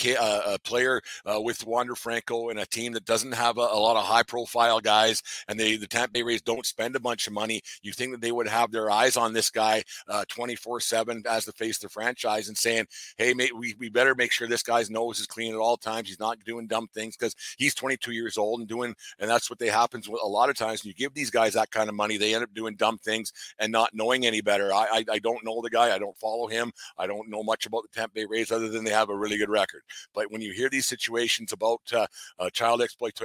a 0.45 0.57
player 0.59 1.01
uh, 1.25 1.39
with 1.39 1.67
Wander 1.67 1.95
Franco 1.95 2.49
and 2.49 2.59
a 2.59 2.65
team 2.65 2.93
that 2.93 3.05
doesn't 3.05 3.33
have 3.33 3.57
a, 3.57 3.61
a, 3.61 3.79
lot 3.79 3.97
of 3.97 4.05
high 4.05 4.23
profile 4.23 4.79
guys, 4.79 5.21
and 5.47 5.59
they 5.59 5.75
the 5.75 5.85
Tampa 5.85 6.13
Bay 6.13 6.23
Rays 6.23 6.41
don't 6.41 6.65
spend 6.65 6.95
a 6.95 6.99
bunch 6.99 7.27
of 7.27 7.33
money, 7.33 7.61
you 7.83 7.91
think 7.91 8.11
that 8.13 8.21
they 8.21 8.31
would 8.31 8.47
have 8.47 8.71
their 8.71 8.89
eyes 8.89 9.17
on 9.17 9.33
this 9.33 9.49
guy 9.49 9.83
twenty 10.29 10.55
four 10.55 10.79
seven 10.79 11.23
as 11.29 11.45
the 11.45 11.51
face 11.51 11.77
of 11.77 11.81
the 11.83 11.89
franchise 11.89 12.47
and 12.47 12.57
saying, 12.57 12.87
"Hey, 13.17 13.33
mate, 13.33 13.55
we, 13.55 13.75
we 13.77 13.89
better 13.89 14.15
make 14.15 14.31
sure 14.31 14.47
this 14.47 14.63
guy's 14.63 14.89
nose 14.89 15.19
is 15.19 15.27
clean 15.27 15.53
at 15.53 15.59
all 15.59 15.77
times. 15.77 16.07
He's 16.07 16.19
not 16.19 16.43
doing 16.45 16.67
dumb 16.67 16.87
things 16.93 17.17
because 17.17 17.35
he's 17.57 17.75
twenty 17.75 17.97
two 17.97 18.13
years 18.13 18.37
old 18.37 18.59
and 18.59 18.69
doing." 18.69 18.95
And 19.19 19.29
that's 19.29 19.49
what 19.49 19.59
they 19.59 19.67
happens 19.67 20.07
with 20.07 20.21
a 20.23 20.27
lot 20.27 20.49
of 20.49 20.55
times. 20.55 20.83
When 20.83 20.89
you 20.89 20.93
give 20.93 21.13
these 21.13 21.29
guys 21.29 21.53
that 21.53 21.71
kind 21.71 21.89
of 21.89 21.95
money, 21.95 22.17
they 22.17 22.33
end 22.33 22.43
up 22.43 22.53
doing 22.53 22.75
dumb 22.75 22.97
things 22.97 23.33
and 23.59 23.71
not 23.71 23.93
knowing 23.93 24.25
any 24.25 24.41
better. 24.41 24.73
I 24.73 24.87
I, 24.91 25.05
I 25.13 25.19
don't 25.19 25.43
know 25.43 25.61
the 25.61 25.69
guy. 25.69 25.93
I 25.93 25.99
don't 25.99 26.17
follow 26.17 26.47
him. 26.47 26.71
I 26.97 27.07
don't 27.07 27.29
know 27.29 27.43
much 27.43 27.56
much 27.57 27.65
about 27.65 27.83
the 27.83 27.99
Tampa 27.99 28.13
Bay 28.13 28.25
Rays 28.25 28.51
other 28.51 28.69
than 28.69 28.83
they 28.83 28.91
have 28.91 29.09
a 29.09 29.15
really 29.15 29.37
good 29.37 29.49
record. 29.49 29.81
But 30.13 30.31
when 30.31 30.41
you 30.41 30.53
hear 30.53 30.69
these 30.69 30.85
situations 30.85 31.51
about 31.51 31.81
uh, 31.91 32.05
uh, 32.37 32.49
child 32.51 32.81
exploit- 32.81 33.19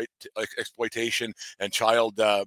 exploitation 0.59 1.35
and 1.59 1.73
child 1.73 2.19
um, 2.21 2.47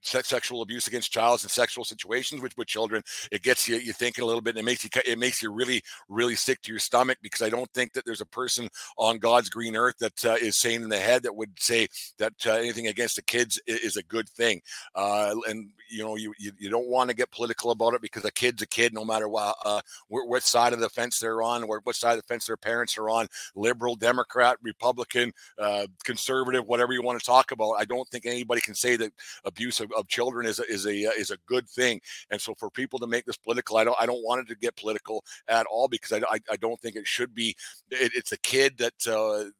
sexual 0.00 0.62
abuse 0.62 0.86
against 0.86 1.12
childs 1.12 1.42
and 1.42 1.50
sexual 1.50 1.84
situations 1.84 2.40
with, 2.40 2.56
with 2.56 2.66
children 2.66 3.02
it 3.32 3.42
gets 3.42 3.68
you 3.68 3.76
you 3.76 3.92
thinking 3.92 4.22
a 4.22 4.26
little 4.26 4.40
bit 4.40 4.50
and 4.50 4.60
it 4.60 4.64
makes 4.64 4.84
you 4.84 4.90
it 5.06 5.18
makes 5.18 5.42
you 5.42 5.52
really 5.52 5.82
really 6.08 6.34
sick 6.34 6.60
to 6.62 6.70
your 6.70 6.80
stomach 6.80 7.18
because 7.22 7.42
i 7.42 7.48
don't 7.48 7.72
think 7.72 7.92
that 7.92 8.04
there's 8.04 8.20
a 8.20 8.26
person 8.26 8.68
on 8.96 9.18
god's 9.18 9.48
green 9.48 9.76
earth 9.76 9.96
that 9.98 10.24
uh, 10.24 10.36
is 10.40 10.56
sane 10.56 10.82
in 10.82 10.88
the 10.88 10.98
head 10.98 11.22
that 11.22 11.34
would 11.34 11.50
say 11.58 11.88
that 12.18 12.34
uh, 12.46 12.52
anything 12.52 12.86
against 12.86 13.16
the 13.16 13.22
kids 13.22 13.60
is, 13.66 13.80
is 13.80 13.96
a 13.96 14.02
good 14.02 14.28
thing. 14.28 14.60
Uh, 14.94 15.34
and 15.48 15.70
you 15.90 16.04
know 16.04 16.16
you, 16.16 16.34
you, 16.38 16.52
you 16.58 16.70
don't 16.70 16.88
want 16.88 17.08
to 17.08 17.16
get 17.16 17.30
political 17.30 17.70
about 17.70 17.94
it 17.94 18.02
because 18.02 18.24
a 18.24 18.32
kid's 18.32 18.62
a 18.62 18.66
kid 18.66 18.92
no 18.92 19.04
matter 19.04 19.28
what 19.28 19.56
uh, 19.64 19.80
what 20.08 20.42
side 20.42 20.72
of 20.72 20.80
the 20.80 20.88
fence 20.88 21.18
they're 21.18 21.42
on 21.42 21.64
or 21.64 21.80
what 21.84 21.96
side 21.96 22.12
of 22.12 22.18
the 22.18 22.26
fence 22.26 22.46
their 22.46 22.56
parents 22.56 22.98
are 22.98 23.08
on 23.08 23.26
liberal 23.54 23.94
democrat 23.94 24.58
republican 24.62 25.32
uh, 25.58 25.86
conservative 26.04 26.66
whatever 26.66 26.92
you 26.92 27.02
want 27.02 27.18
to 27.18 27.24
talk 27.24 27.52
about. 27.52 27.74
I 27.78 27.84
don't 27.84 28.08
think 28.08 28.26
anybody 28.26 28.60
can 28.60 28.74
say 28.74 28.96
that 28.96 29.12
abuse 29.44 29.80
of, 29.80 29.87
of 29.96 30.08
children 30.08 30.46
is 30.46 30.58
a, 30.58 30.64
is 30.64 30.86
a 30.86 31.06
uh, 31.06 31.12
is 31.18 31.30
a 31.30 31.38
good 31.46 31.68
thing. 31.68 32.00
And 32.30 32.40
so 32.40 32.54
for 32.54 32.70
people 32.70 32.98
to 32.98 33.06
make 33.06 33.24
this 33.24 33.36
political 33.36 33.76
i 33.76 33.84
don't 33.84 33.96
i 34.00 34.06
don't 34.06 34.24
want 34.24 34.40
it 34.40 34.48
to 34.48 34.54
get 34.56 34.76
political 34.76 35.24
at 35.48 35.66
all 35.66 35.88
because 35.88 36.12
i, 36.12 36.18
I, 36.30 36.38
I 36.50 36.56
don't 36.56 36.80
think 36.80 36.96
it 36.96 37.06
should 37.06 37.34
be. 37.34 37.56
It, 37.90 38.12
it's 38.14 38.32
a 38.32 38.38
kid 38.38 38.78
that 38.78 39.06
uh, 39.06 39.50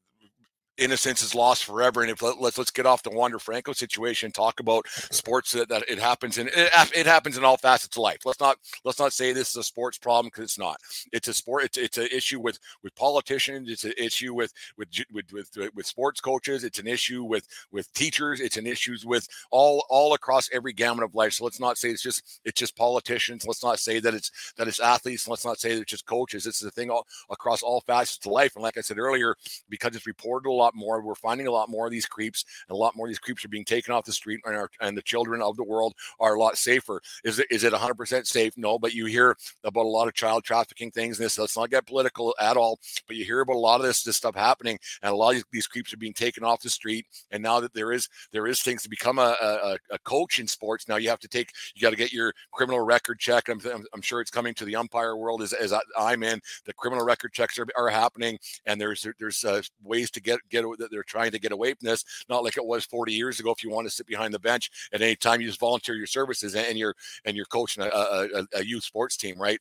innocence 0.78 1.22
is 1.22 1.34
lost 1.34 1.64
forever. 1.64 2.02
And 2.02 2.10
if 2.10 2.22
let, 2.22 2.34
us 2.34 2.40
let's, 2.40 2.58
let's 2.58 2.70
get 2.70 2.86
off 2.86 3.02
the 3.02 3.10
Wander 3.10 3.38
Franco 3.38 3.72
situation, 3.72 4.30
talk 4.30 4.60
about 4.60 4.86
mm-hmm. 4.86 5.14
sports 5.14 5.52
that, 5.52 5.68
that 5.68 5.84
it 5.88 5.98
happens 5.98 6.38
in 6.38 6.48
it, 6.48 6.70
it, 6.94 7.06
happens 7.06 7.36
in 7.36 7.44
all 7.44 7.56
facets 7.56 7.96
of 7.96 8.02
life. 8.02 8.18
Let's 8.24 8.40
not 8.40 8.58
let's 8.84 8.98
not 8.98 9.12
say 9.12 9.32
this 9.32 9.50
is 9.50 9.56
a 9.56 9.62
sports 9.62 9.98
problem 9.98 10.26
because 10.26 10.44
it's 10.44 10.58
not. 10.58 10.78
It's 11.12 11.28
a 11.28 11.34
sport. 11.34 11.64
It's 11.64 11.78
it's 11.78 11.98
an 11.98 12.08
issue 12.12 12.40
with 12.40 12.58
with 12.82 12.94
politicians. 12.94 13.68
It's 13.70 13.84
an 13.84 13.94
issue 13.98 14.34
with 14.34 14.52
with 14.76 14.88
with 15.12 15.32
with, 15.32 15.74
with 15.74 15.86
sports 15.86 16.20
coaches. 16.20 16.64
It's 16.64 16.78
an 16.78 16.86
issue 16.86 17.24
with 17.24 17.46
with 17.72 17.92
teachers. 17.92 18.40
It's 18.40 18.56
an 18.56 18.66
issues 18.66 19.04
with 19.04 19.28
all 19.50 19.84
all 19.88 20.14
across 20.14 20.48
every 20.52 20.72
gamut 20.72 21.04
of 21.04 21.14
life. 21.14 21.34
So 21.34 21.44
let's 21.44 21.60
not 21.60 21.78
say 21.78 21.90
it's 21.90 22.02
just 22.02 22.40
it's 22.44 22.58
just 22.58 22.76
politicians. 22.76 23.44
Let's 23.46 23.62
not 23.62 23.78
say 23.78 24.00
that 24.00 24.14
it's 24.14 24.30
that 24.56 24.68
it's 24.68 24.80
athletes. 24.80 25.28
Let's 25.28 25.44
not 25.44 25.58
say 25.58 25.74
that 25.74 25.82
it's 25.82 25.90
just 25.90 26.06
coaches. 26.06 26.46
It's 26.46 26.60
the 26.60 26.70
thing 26.70 26.90
all 26.90 27.06
across 27.30 27.62
all 27.62 27.80
facets 27.80 28.24
of 28.24 28.32
life. 28.32 28.54
And 28.54 28.62
like 28.62 28.78
I 28.78 28.82
said 28.82 28.98
earlier, 28.98 29.36
because 29.68 29.94
it's 29.94 30.06
reported 30.06 30.48
a 30.48 30.52
lot 30.52 30.67
lot 30.68 30.74
more. 30.74 31.00
We're 31.00 31.14
finding 31.14 31.46
a 31.46 31.50
lot 31.50 31.68
more 31.68 31.86
of 31.86 31.92
these 31.92 32.06
creeps, 32.06 32.44
and 32.68 32.74
a 32.74 32.78
lot 32.78 32.94
more 32.96 33.06
of 33.06 33.10
these 33.10 33.18
creeps 33.18 33.44
are 33.44 33.48
being 33.48 33.64
taken 33.64 33.94
off 33.94 34.04
the 34.04 34.12
street, 34.12 34.40
and, 34.44 34.54
our, 34.54 34.70
and 34.80 34.96
the 34.96 35.02
children 35.02 35.40
of 35.40 35.56
the 35.56 35.64
world 35.64 35.94
are 36.20 36.34
a 36.34 36.38
lot 36.38 36.58
safer. 36.58 37.00
Is 37.24 37.38
it 37.38 37.46
is 37.50 37.64
it 37.64 37.72
100% 37.72 38.26
safe? 38.26 38.52
No, 38.56 38.78
but 38.78 38.94
you 38.94 39.06
hear 39.06 39.36
about 39.64 39.86
a 39.86 39.88
lot 39.88 40.08
of 40.08 40.14
child 40.14 40.44
trafficking 40.44 40.90
things. 40.90 41.18
this 41.18 41.38
let's 41.38 41.56
not 41.56 41.70
get 41.70 41.86
political 41.86 42.34
at 42.40 42.56
all, 42.56 42.78
but 43.06 43.16
you 43.16 43.24
hear 43.24 43.40
about 43.40 43.56
a 43.56 43.58
lot 43.58 43.80
of 43.80 43.86
this 43.86 44.02
this 44.02 44.16
stuff 44.16 44.34
happening, 44.34 44.78
and 45.02 45.12
a 45.12 45.16
lot 45.16 45.36
of 45.36 45.44
these 45.52 45.66
creeps 45.66 45.92
are 45.92 45.98
being 45.98 46.12
taken 46.12 46.44
off 46.44 46.62
the 46.62 46.70
street. 46.70 47.06
And 47.30 47.42
now 47.42 47.60
that 47.60 47.72
there 47.72 47.92
is 47.92 48.08
there 48.32 48.46
is 48.46 48.60
things 48.60 48.82
to 48.82 48.90
become 48.90 49.18
a, 49.18 49.36
a, 49.40 49.78
a 49.90 49.98
coach 50.00 50.38
in 50.38 50.46
sports, 50.46 50.88
now 50.88 50.96
you 50.96 51.08
have 51.08 51.20
to 51.20 51.28
take 51.28 51.52
you 51.74 51.82
got 51.82 51.90
to 51.90 51.96
get 51.96 52.12
your 52.12 52.34
criminal 52.52 52.80
record 52.80 53.18
check. 53.18 53.48
I'm, 53.48 53.60
I'm, 53.94 54.02
sure 54.02 54.20
it's 54.20 54.30
coming 54.30 54.54
to 54.54 54.64
the 54.64 54.76
umpire 54.76 55.16
world 55.16 55.42
as, 55.42 55.52
as 55.52 55.74
I'm 55.98 56.22
in. 56.22 56.40
The 56.64 56.72
criminal 56.72 57.04
record 57.04 57.32
checks 57.32 57.58
are, 57.58 57.66
are 57.76 57.88
happening, 57.88 58.38
and 58.66 58.80
there's 58.80 59.06
there's 59.18 59.44
uh, 59.44 59.62
ways 59.82 60.10
to 60.12 60.20
get 60.20 60.40
get 60.50 60.57
get 60.62 60.78
that 60.78 60.90
they're 60.90 61.02
trying 61.02 61.30
to 61.32 61.38
get 61.38 61.52
away 61.52 61.74
from 61.74 61.86
this. 61.86 62.04
Not 62.28 62.44
like 62.44 62.56
it 62.56 62.64
was 62.64 62.84
40 62.84 63.12
years 63.12 63.40
ago. 63.40 63.50
If 63.50 63.62
you 63.62 63.70
want 63.70 63.86
to 63.86 63.90
sit 63.90 64.06
behind 64.06 64.34
the 64.34 64.38
bench 64.38 64.70
at 64.92 65.02
any 65.02 65.16
time, 65.16 65.40
you 65.40 65.46
just 65.46 65.60
volunteer 65.60 65.94
your 65.94 66.06
services 66.06 66.54
and 66.54 66.78
you're 66.78 66.94
and 67.24 67.36
you're 67.36 67.46
coaching 67.46 67.82
a, 67.82 67.86
a, 67.86 68.46
a 68.54 68.64
youth 68.64 68.84
sports 68.84 69.16
team, 69.16 69.40
right? 69.40 69.60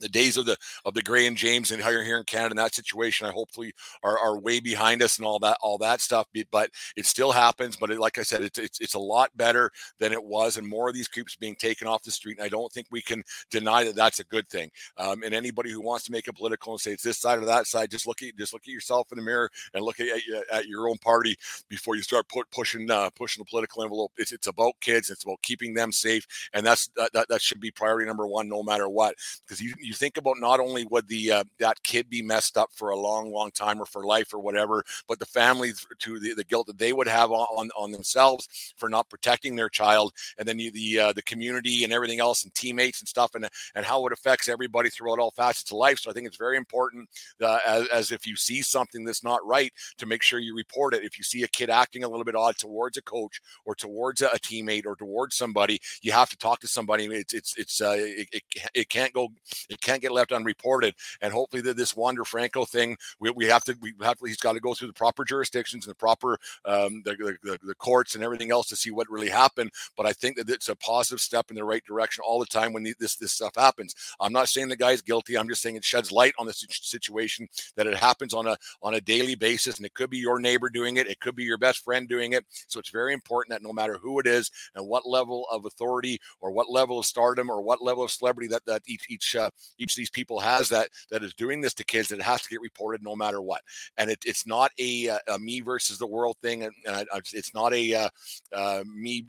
The 0.00 0.08
days 0.08 0.36
of 0.36 0.46
the 0.46 0.56
of 0.84 0.94
the 0.94 1.02
Graham 1.02 1.34
James 1.34 1.70
and 1.70 1.82
here 1.82 2.02
here 2.02 2.18
in 2.18 2.24
Canada 2.24 2.52
in 2.52 2.56
that 2.56 2.74
situation, 2.74 3.26
I 3.26 3.30
hopefully 3.30 3.72
are, 4.02 4.18
are 4.18 4.38
way 4.38 4.60
behind 4.60 5.02
us 5.02 5.18
and 5.18 5.26
all 5.26 5.38
that 5.40 5.56
all 5.60 5.78
that 5.78 6.00
stuff. 6.00 6.26
But 6.50 6.70
it 6.96 7.06
still 7.06 7.32
happens. 7.32 7.76
But 7.76 7.90
it, 7.90 8.00
like 8.00 8.18
I 8.18 8.22
said, 8.22 8.42
it's, 8.42 8.58
it's 8.58 8.80
it's 8.80 8.94
a 8.94 8.98
lot 8.98 9.30
better 9.36 9.70
than 10.00 10.12
it 10.12 10.22
was, 10.22 10.56
and 10.56 10.66
more 10.66 10.88
of 10.88 10.94
these 10.94 11.08
creeps 11.08 11.36
being 11.36 11.56
taken 11.56 11.86
off 11.86 12.02
the 12.02 12.10
street. 12.10 12.38
And 12.38 12.44
I 12.44 12.48
don't 12.48 12.72
think 12.72 12.86
we 12.90 13.02
can 13.02 13.22
deny 13.50 13.84
that 13.84 13.94
that's 13.94 14.18
a 14.18 14.24
good 14.24 14.48
thing. 14.48 14.70
Um, 14.98 15.22
and 15.22 15.34
anybody 15.34 15.70
who 15.70 15.80
wants 15.80 16.04
to 16.06 16.12
make 16.12 16.28
it 16.28 16.36
political 16.36 16.72
and 16.72 16.80
say 16.80 16.92
it's 16.92 17.02
this 17.02 17.18
side 17.18 17.38
or 17.38 17.44
that 17.46 17.66
side, 17.66 17.90
just 17.90 18.06
look 18.06 18.22
at 18.22 18.36
just 18.36 18.52
look 18.52 18.62
at 18.66 18.72
yourself 18.72 19.10
in 19.12 19.18
the 19.18 19.24
mirror 19.24 19.50
and 19.74 19.84
look 19.84 20.00
at 20.00 20.08
at 20.52 20.66
your 20.66 20.88
own 20.88 20.98
party 20.98 21.36
before 21.68 21.96
you 21.96 22.02
start 22.02 22.28
put, 22.28 22.50
pushing 22.50 22.90
uh, 22.90 23.10
pushing 23.16 23.40
the 23.40 23.48
political 23.48 23.82
envelope. 23.82 24.12
It's 24.16 24.32
it's 24.32 24.46
about 24.46 24.74
kids. 24.80 25.10
It's 25.10 25.24
about 25.24 25.42
keeping 25.42 25.74
them 25.74 25.92
safe, 25.92 26.26
and 26.52 26.64
that's 26.64 26.88
that, 26.96 27.12
that, 27.12 27.28
that 27.28 27.42
should 27.42 27.60
be 27.60 27.70
priority 27.70 28.06
number 28.06 28.26
one, 28.26 28.48
no 28.48 28.62
matter 28.62 28.88
what. 28.88 29.14
Because 29.46 29.60
you 29.60 29.74
you 29.84 29.92
think 29.92 30.16
about 30.16 30.38
not 30.38 30.60
only 30.60 30.84
would 30.86 31.08
the 31.08 31.32
uh, 31.32 31.44
that 31.58 31.82
kid 31.82 32.08
be 32.08 32.22
messed 32.22 32.56
up 32.56 32.70
for 32.74 32.90
a 32.90 32.96
long, 32.96 33.30
long 33.30 33.50
time 33.50 33.80
or 33.80 33.86
for 33.86 34.04
life 34.04 34.32
or 34.32 34.40
whatever, 34.40 34.84
but 35.08 35.18
the 35.18 35.26
family 35.26 35.72
to 35.98 36.18
the, 36.18 36.34
the 36.34 36.44
guilt 36.44 36.66
that 36.66 36.78
they 36.78 36.92
would 36.92 37.08
have 37.08 37.30
on, 37.30 37.70
on 37.76 37.92
themselves 37.92 38.74
for 38.76 38.88
not 38.88 39.08
protecting 39.08 39.56
their 39.56 39.68
child, 39.68 40.12
and 40.38 40.48
then 40.48 40.58
you, 40.58 40.70
the 40.70 40.98
uh, 40.98 41.12
the 41.12 41.22
community 41.22 41.84
and 41.84 41.92
everything 41.92 42.20
else, 42.20 42.44
and 42.44 42.54
teammates 42.54 43.00
and 43.00 43.08
stuff, 43.08 43.34
and 43.34 43.48
and 43.74 43.84
how 43.84 44.06
it 44.06 44.12
affects 44.12 44.48
everybody 44.48 44.90
throughout 44.90 45.18
all 45.18 45.30
facets 45.30 45.70
of 45.70 45.78
life. 45.78 45.98
So 45.98 46.10
I 46.10 46.14
think 46.14 46.26
it's 46.26 46.36
very 46.36 46.56
important 46.56 47.08
uh, 47.42 47.58
as, 47.66 47.86
as 47.88 48.12
if 48.12 48.26
you 48.26 48.36
see 48.36 48.62
something 48.62 49.04
that's 49.04 49.24
not 49.24 49.46
right 49.46 49.72
to 49.98 50.06
make 50.06 50.22
sure 50.22 50.38
you 50.38 50.56
report 50.56 50.94
it. 50.94 51.04
If 51.04 51.18
you 51.18 51.24
see 51.24 51.42
a 51.42 51.48
kid 51.48 51.70
acting 51.70 52.04
a 52.04 52.08
little 52.08 52.24
bit 52.24 52.34
odd 52.34 52.56
towards 52.56 52.96
a 52.96 53.02
coach 53.02 53.40
or 53.64 53.74
towards 53.74 54.22
a, 54.22 54.26
a 54.28 54.38
teammate 54.38 54.86
or 54.86 54.96
towards 54.96 55.36
somebody, 55.36 55.80
you 56.02 56.12
have 56.12 56.30
to 56.30 56.36
talk 56.36 56.60
to 56.60 56.68
somebody. 56.68 57.06
It's 57.06 57.34
it's 57.34 57.56
it's 57.56 57.80
uh, 57.80 57.96
it, 57.98 58.28
it, 58.32 58.42
it 58.74 58.88
can't 58.88 59.12
go 59.12 59.28
it 59.74 59.80
can't 59.80 60.02
get 60.02 60.12
left 60.12 60.32
unreported. 60.32 60.94
And 61.20 61.32
hopefully, 61.32 61.62
that 61.62 61.76
this 61.76 61.96
Wander 61.96 62.24
Franco 62.24 62.64
thing, 62.64 62.96
we, 63.20 63.30
we 63.30 63.46
have 63.46 63.64
to, 63.64 63.76
we 63.80 63.92
have 64.02 64.18
to, 64.18 64.26
he's 64.26 64.36
got 64.36 64.54
to 64.54 64.60
go 64.60 64.74
through 64.74 64.88
the 64.88 64.94
proper 64.94 65.24
jurisdictions 65.24 65.84
and 65.84 65.90
the 65.90 65.96
proper 65.96 66.38
um, 66.64 67.02
the, 67.04 67.36
the, 67.42 67.58
the 67.62 67.74
courts 67.74 68.14
and 68.14 68.24
everything 68.24 68.50
else 68.50 68.68
to 68.68 68.76
see 68.76 68.90
what 68.90 69.10
really 69.10 69.28
happened. 69.28 69.70
But 69.96 70.06
I 70.06 70.12
think 70.12 70.36
that 70.36 70.50
it's 70.50 70.68
a 70.68 70.76
positive 70.76 71.20
step 71.20 71.50
in 71.50 71.56
the 71.56 71.64
right 71.64 71.84
direction 71.84 72.24
all 72.26 72.38
the 72.38 72.46
time 72.46 72.72
when 72.72 72.84
this 72.98 73.16
this 73.16 73.32
stuff 73.32 73.54
happens. 73.56 73.94
I'm 74.20 74.32
not 74.32 74.48
saying 74.48 74.68
the 74.68 74.76
guy's 74.76 75.02
guilty. 75.02 75.36
I'm 75.36 75.48
just 75.48 75.62
saying 75.62 75.76
it 75.76 75.84
sheds 75.84 76.12
light 76.12 76.34
on 76.38 76.46
the 76.46 76.52
situation 76.52 77.48
that 77.76 77.86
it 77.86 77.96
happens 77.96 78.34
on 78.34 78.46
a 78.46 78.56
on 78.82 78.94
a 78.94 79.00
daily 79.00 79.34
basis, 79.34 79.76
and 79.76 79.86
it 79.86 79.94
could 79.94 80.10
be 80.10 80.18
your 80.18 80.38
neighbor 80.38 80.68
doing 80.68 80.96
it, 80.96 81.06
it 81.06 81.20
could 81.20 81.36
be 81.36 81.44
your 81.44 81.58
best 81.58 81.84
friend 81.84 82.08
doing 82.08 82.32
it. 82.32 82.44
So 82.68 82.78
it's 82.78 82.90
very 82.90 83.12
important 83.12 83.52
that 83.52 83.66
no 83.66 83.72
matter 83.72 83.98
who 83.98 84.20
it 84.20 84.26
is 84.26 84.50
and 84.74 84.86
what 84.86 85.06
level 85.06 85.46
of 85.50 85.64
authority 85.64 86.20
or 86.40 86.50
what 86.50 86.70
level 86.70 86.98
of 86.98 87.06
stardom 87.06 87.50
or 87.50 87.60
what 87.62 87.82
level 87.82 88.04
of 88.04 88.10
celebrity 88.10 88.48
that 88.48 88.64
that 88.66 88.82
each 88.86 89.06
each 89.08 89.36
uh, 89.36 89.50
each 89.78 89.92
of 89.92 89.96
these 89.96 90.10
people 90.10 90.40
has 90.40 90.68
that 90.68 90.88
that 91.10 91.22
is 91.22 91.34
doing 91.34 91.60
this 91.60 91.74
to 91.74 91.84
kids 91.84 92.08
that 92.08 92.20
has 92.20 92.42
to 92.42 92.48
get 92.48 92.60
reported 92.60 93.02
no 93.02 93.16
matter 93.16 93.42
what 93.42 93.62
and 93.96 94.10
it, 94.10 94.18
it's 94.24 94.46
not 94.46 94.70
a, 94.78 95.08
uh, 95.08 95.18
a, 95.28 95.38
me 95.38 95.60
versus 95.60 95.98
the 95.98 96.06
world 96.06 96.36
thing 96.42 96.64
and, 96.64 96.72
I, 96.86 97.04
it's 97.32 97.54
not 97.54 97.72
a 97.74 97.94
uh, 97.94 98.08
uh, 98.52 98.84
me 98.86 99.26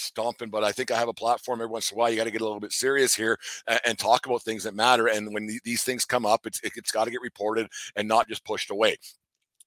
stomping, 0.00 0.50
but 0.50 0.64
I 0.64 0.72
think 0.72 0.90
I 0.90 0.98
have 0.98 1.08
a 1.08 1.14
platform 1.14 1.60
every 1.60 1.72
once 1.72 1.90
in 1.90 1.96
a 1.96 1.98
while. 1.98 2.10
You 2.10 2.16
got 2.16 2.24
to 2.24 2.30
get 2.30 2.40
a 2.40 2.44
little 2.44 2.60
bit 2.60 2.72
serious 2.72 3.14
here 3.14 3.38
and, 3.66 3.80
and, 3.84 3.98
talk 3.98 4.26
about 4.26 4.42
things 4.42 4.64
that 4.64 4.74
matter. 4.74 5.08
And 5.08 5.32
when 5.34 5.48
these 5.64 5.82
things 5.82 6.04
come 6.04 6.24
up, 6.24 6.46
it's 6.46 6.60
it, 6.62 6.72
has 6.74 6.90
got 6.92 7.04
to 7.04 7.10
get 7.10 7.20
reported 7.20 7.68
and 7.96 8.06
not 8.06 8.28
just 8.28 8.44
pushed 8.44 8.70
away 8.70 8.96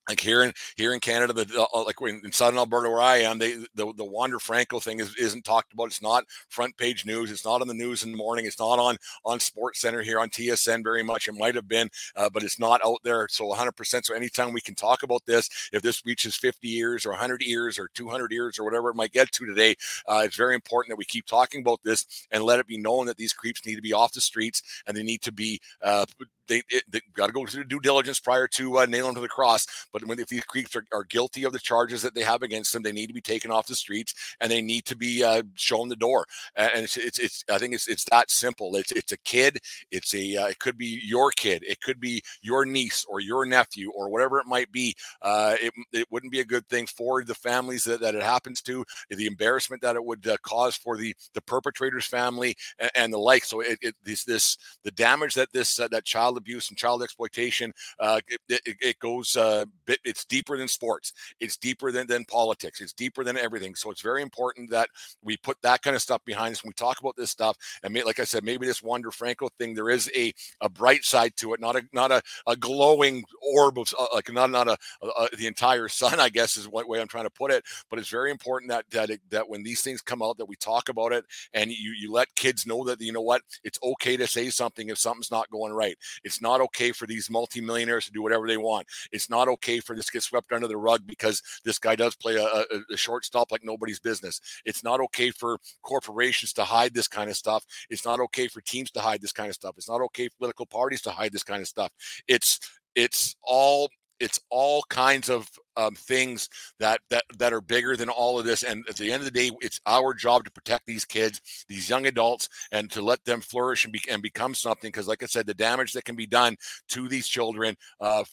like 0.10 0.20
here 0.20 0.44
in 0.44 0.54
here 0.76 0.94
in 0.94 1.00
Canada, 1.00 1.34
the 1.34 1.68
uh, 1.74 1.84
like 1.84 1.96
in, 2.02 2.32
southern 2.32 2.58
Alberta 2.58 2.90
where 2.90 3.02
I 3.02 3.18
am, 3.18 3.38
they 3.38 3.54
the, 3.76 3.94
the 3.96 4.04
Wander 4.04 4.40
Franco 4.40 4.80
thing 4.80 5.00
is, 5.00 5.16
isn't 5.16 5.46
talked 5.46 5.74
about. 5.74 5.86
It's 5.86 6.02
not 6.02 6.26
front 6.50 6.76
page 6.78 7.06
news. 7.06 7.32
It's 7.32 7.46
not 7.46 7.62
on 7.62 7.68
the 7.68 7.74
news 7.74 8.04
in 8.04 8.12
the 8.12 8.18
morning. 8.18 8.46
It's 8.46 8.60
not 8.60 8.80
on 8.80 8.98
on 9.26 9.40
Sports 9.40 9.80
Center 9.80 10.02
here 10.02 10.20
on 10.20 10.30
TSN 10.30 10.84
very 10.84 11.04
much. 11.04 11.28
It 11.28 11.36
might 11.36 11.56
have 11.56 11.68
been, 11.68 11.90
uh, 12.16 12.30
but 12.30 12.44
it's 12.44 12.60
not 12.60 12.82
out 12.86 13.00
there. 13.04 13.28
So 13.30 13.46
100. 13.46 13.72
percent 13.74 14.06
So 14.06 14.14
anytime 14.14 14.54
we 14.54 14.62
can 14.62 14.76
talk 14.76 15.04
about 15.04 15.26
this, 15.26 15.50
if 15.72 15.82
this 15.82 16.06
reaches 16.06 16.36
50 16.36 16.68
years 16.68 17.06
or 17.06 17.10
100 17.10 17.42
years 17.42 17.78
or 17.78 17.90
200 17.94 18.32
years 18.32 18.60
or 18.60 18.64
whatever 18.64 18.90
it 18.90 18.96
might 18.96 19.12
get 19.12 19.32
to 19.34 19.46
today, 19.46 19.76
uh, 20.08 20.24
it's 20.26 20.36
very 20.36 20.56
important 20.56 20.92
that 20.92 20.98
we 20.98 21.06
keep 21.06 21.26
talking 21.26 21.62
about 21.62 21.80
this 21.84 22.06
and 22.32 22.44
let 22.44 22.60
it 22.60 22.68
be 22.68 22.78
known 22.78 23.06
that 23.06 23.18
these 23.18 23.34
creeps 23.34 23.66
need 23.66 23.76
to 23.76 23.82
be 23.82 23.94
off 23.94 24.14
the 24.14 24.22
streets 24.22 24.62
and 24.88 24.98
they 24.98 25.04
need 25.04 25.22
to 25.22 25.32
be 25.32 25.60
uh, 25.82 26.06
they, 26.52 26.62
they 26.90 27.02
got 27.14 27.28
to 27.28 27.34
go 27.34 27.46
through 27.46 27.64
due 27.64 27.80
diligence 27.80 28.20
prior 28.20 28.48
to 28.48 28.80
uh, 28.80 28.86
nailing 28.86 29.16
to 29.16 29.22
the 29.22 29.28
cross. 29.28 29.66
But 29.92 30.06
when 30.06 30.20
if 30.20 30.28
these 30.28 30.44
creeps 30.44 30.76
are, 30.76 30.86
are, 30.94 31.04
guilty 31.04 31.44
of 31.44 31.52
the 31.52 31.60
charges 31.60 32.02
that 32.02 32.16
they 32.16 32.22
have 32.22 32.42
against 32.42 32.72
them, 32.72 32.84
they 32.84 32.92
need 32.92 33.08
to 33.08 33.14
be 33.14 33.22
taken 33.22 33.52
off 33.52 33.68
the 33.68 33.76
streets 33.76 34.14
and 34.40 34.52
they 34.52 34.62
need 34.62 34.86
to 34.86 34.96
be 34.96 35.24
uh, 35.24 35.44
shown 35.56 35.90
the 35.90 35.96
door. 35.96 36.26
And 36.56 36.84
it's, 36.84 36.96
it's, 36.96 37.20
it's 37.20 37.44
I 37.52 37.58
think 37.58 37.74
it's 37.74 37.88
it's 37.88 38.06
that 38.06 38.32
simple. 38.32 38.76
It's 38.76 38.92
it's 38.92 39.12
a 39.12 39.18
kid. 39.18 39.60
It's 39.92 40.14
a 40.14 40.38
uh, 40.38 40.48
it 40.48 40.60
could 40.60 40.78
be 40.78 41.02
your 41.04 41.32
kid. 41.32 41.64
It 41.68 41.82
could 41.82 42.00
be 42.00 42.22
your 42.42 42.66
niece 42.66 43.06
or 43.10 43.20
your 43.20 43.46
nephew 43.46 43.92
or 43.92 44.10
whatever 44.10 44.40
it 44.40 44.48
might 44.48 44.72
be. 44.72 44.96
Uh, 45.22 45.56
it 45.62 45.74
it 45.92 46.08
wouldn't 46.12 46.32
be 46.32 46.40
a 46.40 46.46
good 46.46 46.68
thing 46.68 46.88
for 46.88 47.24
the 47.24 47.36
families 47.36 47.84
that, 47.84 48.00
that 48.02 48.16
it 48.16 48.24
happens 48.24 48.62
to. 48.64 48.86
The 49.10 49.28
embarrassment 49.28 49.82
that 49.82 49.96
it 49.96 50.04
would 50.04 50.26
uh, 50.28 50.38
cause 50.44 50.76
for 50.76 50.98
the 50.98 51.16
the 51.34 51.42
perpetrator's 51.42 52.06
family 52.06 52.56
and, 52.80 52.92
and 52.96 53.14
the 53.14 53.18
like. 53.18 53.44
So 53.44 53.62
it, 53.62 53.80
it 53.82 53.96
this 54.04 54.24
this 54.24 54.58
the 54.84 54.92
damage 54.92 55.34
that 55.36 55.52
this 55.52 55.80
uh, 55.80 55.88
that 55.90 56.06
child 56.06 56.38
abuse 56.38 56.70
and 56.70 56.78
child 56.78 57.04
exploitation. 57.04 57.74
Uh, 58.00 58.22
it, 58.28 58.62
it, 58.66 58.78
it, 58.82 59.00
goes 59.00 59.36
uh, 59.36 59.66
bit 59.86 60.00
it's 60.04 60.26
deeper 60.26 60.58
than 60.58 60.68
sports 60.68 61.14
it's 61.40 61.58
deeper 61.58 61.92
than 61.92 62.08
than 62.08 62.26
politics 62.26 62.82
it's 62.82 62.94
deeper 62.94 63.24
than 63.24 63.38
everything 63.38 63.76
so 63.76 63.92
it's 63.92 64.02
very 64.02 64.22
important 64.22 64.70
that 64.70 64.90
we 65.24 65.38
put 65.38 65.62
that 65.62 65.82
kind 65.82 65.96
of 65.96 66.02
stuff 66.02 66.24
behind 66.26 66.54
us 66.54 66.64
when 66.64 66.70
we 66.70 66.74
talk 66.74 67.00
about 67.00 67.16
this 67.16 67.32
stuff 67.32 67.58
and 67.84 67.94
may, 67.94 68.04
like 68.04 68.20
i 68.20 68.24
said 68.24 68.44
maybe 68.44 68.66
this 68.66 68.84
wander 68.84 69.12
franco 69.12 69.50
thing 69.58 69.74
there 69.74 69.90
is 69.90 70.10
a 70.16 70.34
a 70.62 70.70
bright 70.70 71.04
side 71.04 71.36
to 71.36 71.54
it 71.54 71.60
not 71.60 71.76
a 71.76 71.84
not 71.94 72.12
a, 72.12 72.22
a 72.48 72.56
glowing 72.56 73.24
orb 73.56 73.78
of 73.78 73.94
uh, 74.00 74.06
like 74.14 74.32
not 74.32 74.50
not 74.50 74.68
a, 74.68 74.78
a, 75.02 75.28
the 75.38 75.48
entire 75.48 75.88
sun 75.88 76.20
i 76.20 76.30
guess 76.30 76.58
is 76.58 76.68
what 76.68 76.88
way 76.88 77.02
i'm 77.02 77.08
trying 77.08 77.26
to 77.26 77.30
put 77.30 77.52
it 77.52 77.64
but 77.90 78.00
it's 78.00 78.10
very 78.10 78.32
important 78.32 78.70
that 78.70 78.86
that 78.90 79.10
it, 79.10 79.22
that 79.30 79.48
when 79.48 79.64
these 79.64 79.82
things 79.82 80.02
come 80.02 80.22
out 80.22 80.38
that 80.38 80.46
we 80.46 80.56
talk 80.56 80.90
about 80.90 81.12
it 81.12 81.26
and 81.54 81.72
you 81.72 81.92
you 81.92 82.12
let 82.12 82.34
kids 82.36 82.66
know 82.66 82.84
that 82.84 83.00
you 83.02 83.12
know 83.12 83.22
what 83.22 83.42
it's 83.64 83.80
okay 83.84 84.18
to 84.18 84.28
say 84.28 84.50
something 84.50 84.90
if 84.90 84.98
something's 84.98 85.32
not 85.32 85.50
going 85.50 85.74
right 85.74 85.98
it's 86.24 86.42
not 86.42 86.62
okay 86.62 86.92
for 86.92 87.06
these 87.08 87.30
multimillionaires 87.30 88.06
to 88.06 88.12
do 88.12 88.22
whatever 88.22 88.48
they 88.48 88.58
want 88.58 88.88
it's 89.12 89.30
not 89.30 89.48
okay 89.48 89.71
for 89.80 89.96
this 89.96 90.08
to 90.08 90.14
get 90.14 90.24
swept 90.24 90.52
under 90.52 90.68
the 90.68 90.78
rug 90.78 91.06
because 91.06 91.42
this 91.66 91.80
guy 91.80 91.96
does 91.96 92.16
play 92.16 92.36
a, 92.36 92.44
a, 92.44 92.66
a 92.94 92.98
shortstop 92.98 93.52
like 93.52 93.64
nobody's 93.64 94.00
business. 94.00 94.40
It's 94.66 94.84
not 94.84 95.00
okay 95.02 95.32
for 95.32 95.60
corporations 95.82 96.54
to 96.54 96.64
hide 96.64 96.94
this 96.94 97.08
kind 97.08 97.30
of 97.30 97.38
stuff. 97.38 97.66
It's 97.90 98.06
not 98.06 98.20
okay 98.20 98.48
for 98.48 98.62
teams 98.62 98.92
to 98.92 99.00
hide 99.00 99.22
this 99.22 99.32
kind 99.32 99.50
of 99.50 99.56
stuff. 99.56 99.76
It's 99.78 99.90
not 99.90 100.02
okay 100.02 100.28
for 100.28 100.38
political 100.38 100.66
parties 100.66 101.02
to 101.04 101.12
hide 101.12 101.32
this 101.32 101.44
kind 101.44 101.62
of 101.62 101.68
stuff. 101.68 101.92
It's 102.28 102.60
it's 102.96 103.36
all 103.44 103.90
it's 104.20 104.40
all 104.50 104.84
kinds 104.90 105.30
of 105.30 105.50
um, 105.78 105.96
things 105.96 106.50
that 106.80 107.00
that 107.10 107.24
that 107.38 107.54
are 107.54 107.62
bigger 107.62 107.96
than 107.96 108.10
all 108.10 108.40
of 108.40 108.46
this. 108.46 108.64
And 108.64 108.86
at 108.90 108.96
the 108.96 109.12
end 109.12 109.22
of 109.22 109.26
the 109.26 109.32
day, 109.32 109.52
it's 109.62 109.80
our 109.86 110.14
job 110.14 110.46
to 110.46 110.52
protect 110.52 110.86
these 110.86 111.06
kids, 111.06 111.42
these 111.68 111.90
young 111.90 112.06
adults, 112.08 112.50
and 112.72 112.90
to 112.92 113.02
let 113.02 113.24
them 113.26 113.42
flourish 113.42 113.86
and, 113.86 113.94
be, 113.94 114.02
and 114.10 114.22
become 114.22 114.54
something. 114.54 114.90
Because, 114.90 115.08
like 115.08 115.24
I 115.24 115.28
said, 115.28 115.46
the 115.46 115.54
damage 115.54 115.94
that 115.94 116.06
can 116.06 116.16
be 116.16 116.28
done 116.28 116.56
to 116.90 117.08
these 117.08 117.28
children 117.28 117.76
uh, 118.00 118.24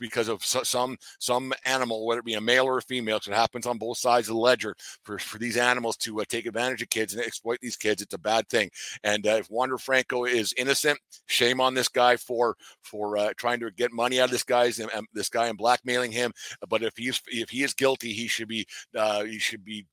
because 0.00 0.28
of 0.28 0.44
so, 0.44 0.62
some 0.62 0.96
some 1.18 1.52
animal, 1.64 2.06
whether 2.06 2.20
it 2.20 2.24
be 2.24 2.34
a 2.34 2.40
male 2.40 2.64
or 2.64 2.78
a 2.78 2.82
female, 2.82 3.16
because 3.16 3.32
it 3.32 3.36
happens 3.36 3.66
on 3.66 3.78
both 3.78 3.98
sides 3.98 4.28
of 4.28 4.34
the 4.34 4.40
ledger. 4.40 4.74
For 5.04 5.18
for 5.18 5.38
these 5.38 5.56
animals 5.56 5.96
to 5.98 6.20
uh, 6.20 6.24
take 6.28 6.46
advantage 6.46 6.82
of 6.82 6.90
kids 6.90 7.14
and 7.14 7.22
exploit 7.22 7.58
these 7.60 7.76
kids, 7.76 8.02
it's 8.02 8.14
a 8.14 8.18
bad 8.18 8.48
thing. 8.48 8.70
And 9.04 9.26
uh, 9.26 9.36
if 9.36 9.50
Wander 9.50 9.78
Franco 9.78 10.24
is 10.24 10.54
innocent, 10.56 10.98
shame 11.26 11.60
on 11.60 11.74
this 11.74 11.88
guy 11.88 12.16
for 12.16 12.56
for 12.82 13.16
uh, 13.16 13.32
trying 13.36 13.60
to 13.60 13.70
get 13.70 13.92
money 13.92 14.20
out 14.20 14.26
of 14.26 14.30
this 14.30 14.44
guy's 14.44 14.78
and 14.78 14.90
this 15.12 15.28
guy 15.28 15.48
and 15.48 15.58
blackmailing 15.58 16.12
him. 16.12 16.32
But 16.68 16.82
if 16.88 16.96
he's 16.96 17.20
if 17.28 17.50
he 17.50 17.62
is 17.62 17.74
guilty, 17.74 18.12
he 18.12 18.26
should 18.26 18.48
be 18.48 18.66
uh, 18.96 19.24
he 19.24 19.38
should 19.38 19.64
be 19.64 19.86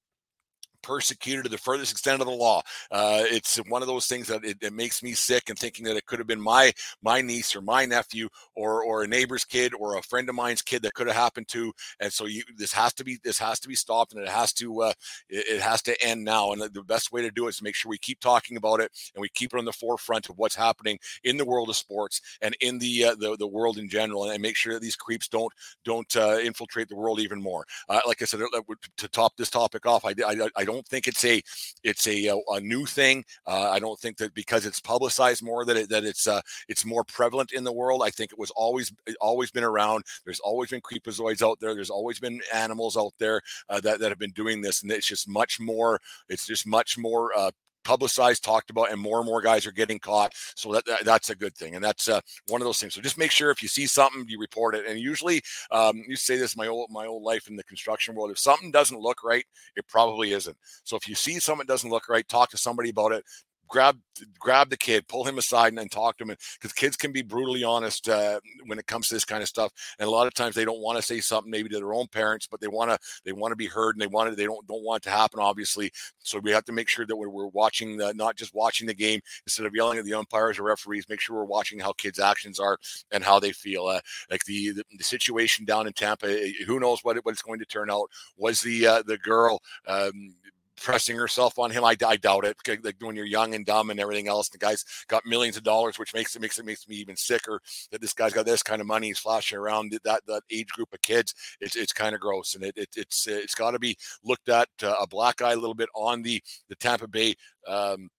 persecuted 0.85 1.43
to 1.43 1.49
the 1.49 1.57
furthest 1.57 1.91
extent 1.91 2.21
of 2.21 2.27
the 2.27 2.33
law. 2.33 2.61
Uh, 2.91 3.23
it's 3.23 3.57
one 3.67 3.81
of 3.81 3.87
those 3.87 4.05
things 4.05 4.27
that 4.27 4.45
it, 4.45 4.57
it, 4.61 4.71
makes 4.71 5.01
me 5.01 5.13
sick 5.13 5.49
and 5.49 5.57
thinking 5.57 5.83
that 5.85 5.97
it 5.97 6.05
could 6.05 6.19
have 6.19 6.27
been 6.27 6.41
my 6.41 6.71
my 7.01 7.21
niece 7.21 7.55
or 7.55 7.61
my 7.61 7.85
nephew 7.85 8.29
or 8.55 8.83
or 8.83 9.03
a 9.03 9.07
neighbor's 9.07 9.45
kid 9.45 9.73
or 9.73 9.97
a 9.97 10.01
friend 10.03 10.29
of 10.29 10.35
mine's 10.35 10.61
kid 10.61 10.83
that 10.83 10.93
could 10.93 11.07
have 11.07 11.15
happened 11.15 11.47
to. 11.47 11.73
And 11.99 12.13
so 12.13 12.25
you 12.25 12.43
this 12.57 12.71
has 12.73 12.93
to 12.95 13.03
be 13.03 13.17
this 13.23 13.39
has 13.39 13.59
to 13.61 13.67
be 13.67 13.73
stopped 13.75 14.13
and 14.13 14.21
it 14.21 14.29
has 14.29 14.53
to 14.53 14.83
uh, 14.83 14.93
it, 15.27 15.55
it, 15.55 15.61
has 15.61 15.81
to 15.83 16.05
end 16.05 16.23
now. 16.23 16.51
And 16.51 16.61
the 16.61 16.83
best 16.83 17.11
way 17.11 17.21
to 17.23 17.31
do 17.31 17.47
it 17.47 17.49
is 17.49 17.57
to 17.57 17.63
make 17.63 17.75
sure 17.75 17.89
we 17.89 17.97
keep 17.97 18.19
talking 18.19 18.57
about 18.57 18.79
it 18.79 18.91
and 19.15 19.21
we 19.21 19.29
keep 19.29 19.53
it 19.53 19.57
on 19.57 19.65
the 19.65 19.73
forefront 19.73 20.29
of 20.29 20.37
what's 20.37 20.55
happening 20.55 20.99
in 21.23 21.37
the 21.37 21.45
world 21.45 21.69
of 21.69 21.75
sports 21.75 22.21
and 22.41 22.55
in 22.61 22.77
the 22.77 23.05
uh, 23.05 23.15
the, 23.15 23.35
the 23.37 23.47
world 23.47 23.77
in 23.77 23.89
general, 23.89 24.29
and 24.29 24.41
make 24.41 24.55
sure 24.55 24.73
that 24.73 24.81
these 24.81 24.95
creeps 24.95 25.27
don't 25.27 25.53
don't 25.83 26.15
uh, 26.15 26.37
infiltrate 26.43 26.89
the 26.89 26.95
world 26.95 27.19
even 27.19 27.41
more. 27.41 27.65
Uh, 27.89 28.01
like 28.05 28.21
I 28.21 28.25
said, 28.25 28.41
uh, 28.41 28.61
to 28.97 29.07
top 29.07 29.35
this 29.37 29.49
topic 29.49 29.85
off, 29.85 30.05
I 30.05 30.13
I, 30.25 30.49
I 30.55 30.65
don't 30.65 30.74
don't 30.75 30.87
think 30.87 31.07
it's 31.07 31.23
a 31.25 31.41
it's 31.83 32.07
a 32.07 32.27
a, 32.27 32.37
a 32.49 32.59
new 32.61 32.85
thing. 32.85 33.23
Uh, 33.47 33.69
I 33.71 33.79
don't 33.79 33.99
think 33.99 34.17
that 34.17 34.33
because 34.33 34.65
it's 34.65 34.79
publicized 34.79 35.43
more 35.43 35.65
that 35.65 35.77
it, 35.77 35.89
that 35.89 36.03
it's 36.03 36.27
uh, 36.27 36.41
it's 36.67 36.85
more 36.85 37.03
prevalent 37.03 37.51
in 37.53 37.63
the 37.63 37.73
world. 37.73 38.01
I 38.03 38.09
think 38.09 38.31
it 38.31 38.39
was 38.39 38.51
always 38.51 38.93
always 39.21 39.51
been 39.51 39.63
around. 39.63 40.03
There's 40.23 40.39
always 40.39 40.69
been 40.69 40.81
creepazoids 40.81 41.41
out 41.41 41.59
there. 41.59 41.73
There's 41.73 41.89
always 41.89 42.19
been 42.19 42.41
animals 42.53 42.97
out 42.97 43.13
there 43.19 43.41
uh, 43.69 43.79
that 43.81 43.99
that 43.99 44.09
have 44.09 44.19
been 44.19 44.31
doing 44.31 44.61
this, 44.61 44.83
and 44.83 44.91
it's 44.91 45.07
just 45.07 45.27
much 45.27 45.59
more. 45.59 45.99
It's 46.29 46.45
just 46.45 46.67
much 46.67 46.97
more 46.97 47.31
uh, 47.37 47.51
publicized, 47.85 48.43
talked 48.43 48.69
about, 48.69 48.91
and 48.91 48.99
more 48.99 49.19
and 49.19 49.25
more 49.25 49.41
guys 49.41 49.65
are 49.65 49.71
getting 49.71 49.99
caught. 49.99 50.33
So 50.55 50.73
that, 50.73 50.85
that 50.85 51.05
that's 51.05 51.29
a 51.29 51.35
good 51.35 51.55
thing, 51.55 51.75
and 51.75 51.83
that's 51.83 52.09
uh, 52.09 52.19
one 52.47 52.61
of 52.61 52.65
those 52.65 52.79
things. 52.79 52.93
So 52.93 53.01
just 53.01 53.17
make 53.17 53.31
sure 53.31 53.51
if 53.51 53.61
you 53.61 53.69
see 53.69 53.85
something, 53.87 54.25
you 54.27 54.39
report 54.39 54.75
it. 54.75 54.85
And 54.85 54.99
usually, 54.99 55.41
um, 55.71 56.03
you 56.07 56.17
say 56.17 56.37
this 56.37 56.57
my 56.57 56.67
old 56.67 56.89
my 56.91 57.05
old 57.05 57.23
life 57.23 57.47
in 57.47 57.55
the 57.55 57.63
construction 57.63 58.15
world: 58.15 58.31
if 58.31 58.39
something 58.39 58.71
doesn't 58.71 58.99
look 58.99 59.23
right, 59.23 59.45
it 59.77 59.87
probably 59.87 60.33
isn't. 60.33 60.57
So 60.83 60.97
if 60.97 61.07
you 61.07 61.15
see 61.15 61.39
something 61.39 61.67
doesn't 61.67 61.89
look 61.89 62.09
right, 62.09 62.27
talk 62.27 62.49
to 62.49 62.57
somebody 62.57 62.89
about 62.89 63.13
it 63.13 63.23
grab 63.67 63.97
grab 64.39 64.69
the 64.69 64.77
kid, 64.77 65.07
pull 65.07 65.23
him 65.23 65.37
aside, 65.37 65.73
and, 65.73 65.91
talk 65.91 66.17
to 66.17 66.23
him. 66.23 66.35
Because 66.55 66.73
kids 66.73 66.95
can 66.95 67.11
be 67.11 67.21
brutally 67.21 67.63
honest 67.63 68.07
uh, 68.09 68.39
when 68.65 68.79
it 68.79 68.87
comes 68.87 69.07
to 69.07 69.13
this 69.13 69.25
kind 69.25 69.41
of 69.41 69.49
stuff, 69.49 69.71
and 69.99 70.07
a 70.07 70.11
lot 70.11 70.27
of 70.27 70.33
times 70.33 70.55
they 70.55 70.65
don't 70.65 70.81
want 70.81 70.97
to 70.97 71.01
say 71.01 71.19
something 71.19 71.51
maybe 71.51 71.69
to 71.69 71.77
their 71.77 71.93
own 71.93 72.07
parents, 72.07 72.47
but 72.47 72.59
they 72.59 72.67
want 72.67 72.91
to 72.91 72.97
they 73.23 73.31
want 73.31 73.51
to 73.51 73.55
be 73.55 73.67
heard, 73.67 73.95
and 73.95 74.01
they 74.01 74.07
want 74.07 74.35
they 74.35 74.45
don't 74.45 74.65
don't 74.67 74.83
want 74.83 75.03
it 75.03 75.09
to 75.09 75.15
happen, 75.15 75.39
obviously. 75.39 75.91
So 76.19 76.39
we 76.39 76.51
have 76.51 76.65
to 76.65 76.71
make 76.71 76.87
sure 76.87 77.05
that 77.05 77.15
when 77.15 77.31
we're 77.31 77.47
watching, 77.47 77.97
the, 77.97 78.13
not 78.13 78.35
just 78.35 78.53
watching 78.53 78.87
the 78.87 78.93
game, 78.93 79.21
instead 79.45 79.65
of 79.65 79.75
yelling 79.75 79.99
at 79.99 80.05
the 80.05 80.13
umpires 80.13 80.59
or 80.59 80.63
referees, 80.63 81.07
make 81.09 81.19
sure 81.19 81.35
we're 81.35 81.45
watching 81.45 81.79
how 81.79 81.93
kids' 81.93 82.19
actions 82.19 82.59
are 82.59 82.77
and 83.11 83.23
how 83.23 83.39
they 83.39 83.51
feel. 83.51 83.85
Uh, 83.85 83.99
like 84.29 84.43
the, 84.45 84.71
the, 84.71 84.83
the 84.97 85.03
situation 85.03 85.65
down 85.65 85.87
in 85.87 85.93
Tampa, 85.93 86.27
eh, 86.27 86.51
who 86.65 86.79
knows 86.79 86.99
what 87.03 87.17
it, 87.17 87.25
what 87.25 87.31
it's 87.31 87.41
going 87.41 87.59
to 87.59 87.65
turn 87.65 87.89
out? 87.91 88.09
Was 88.37 88.61
the 88.61 88.87
uh, 88.87 89.03
the 89.05 89.17
girl 89.17 89.61
um, 89.87 90.35
pressing 90.77 91.17
herself 91.17 91.57
on 91.59 91.71
him. 91.71 91.83
I, 91.83 91.95
I 92.05 92.17
doubt 92.17 92.45
it. 92.45 92.57
Like 92.83 92.95
when 92.99 93.15
you're 93.15 93.25
young 93.25 93.53
and 93.55 93.65
dumb 93.65 93.89
and 93.89 93.99
everything 93.99 94.27
else, 94.27 94.49
the 94.49 94.57
guy's 94.57 94.83
got 95.07 95.25
millions 95.25 95.57
of 95.57 95.63
dollars, 95.63 95.97
which 95.97 96.13
makes 96.13 96.35
it 96.35 96.41
makes 96.41 96.59
it 96.59 96.65
makes 96.65 96.87
me 96.87 96.95
even 96.95 97.15
sicker 97.15 97.61
that 97.91 98.01
this 98.01 98.13
guy's 98.13 98.33
got 98.33 98.45
this 98.45 98.63
kind 98.63 98.81
of 98.81 98.87
money. 98.87 99.07
He's 99.07 99.19
flashing 99.19 99.57
around 99.57 99.97
that 100.03 100.21
that 100.25 100.43
age 100.51 100.69
group 100.69 100.93
of 100.93 101.01
kids. 101.01 101.33
It's 101.61 101.75
it's 101.75 101.93
kind 101.93 102.15
of 102.15 102.21
gross, 102.21 102.55
and 102.55 102.63
it, 102.63 102.77
it 102.77 102.89
it's 102.95 103.27
it's 103.27 103.55
got 103.55 103.71
to 103.71 103.79
be 103.79 103.97
looked 104.23 104.49
at 104.49 104.69
uh, 104.83 104.95
a 104.99 105.07
black 105.07 105.41
eye 105.41 105.53
a 105.53 105.57
little 105.57 105.75
bit 105.75 105.89
on 105.95 106.21
the 106.21 106.41
the 106.69 106.75
Tampa 106.75 107.07
Bay. 107.07 107.35
Um, 107.67 108.09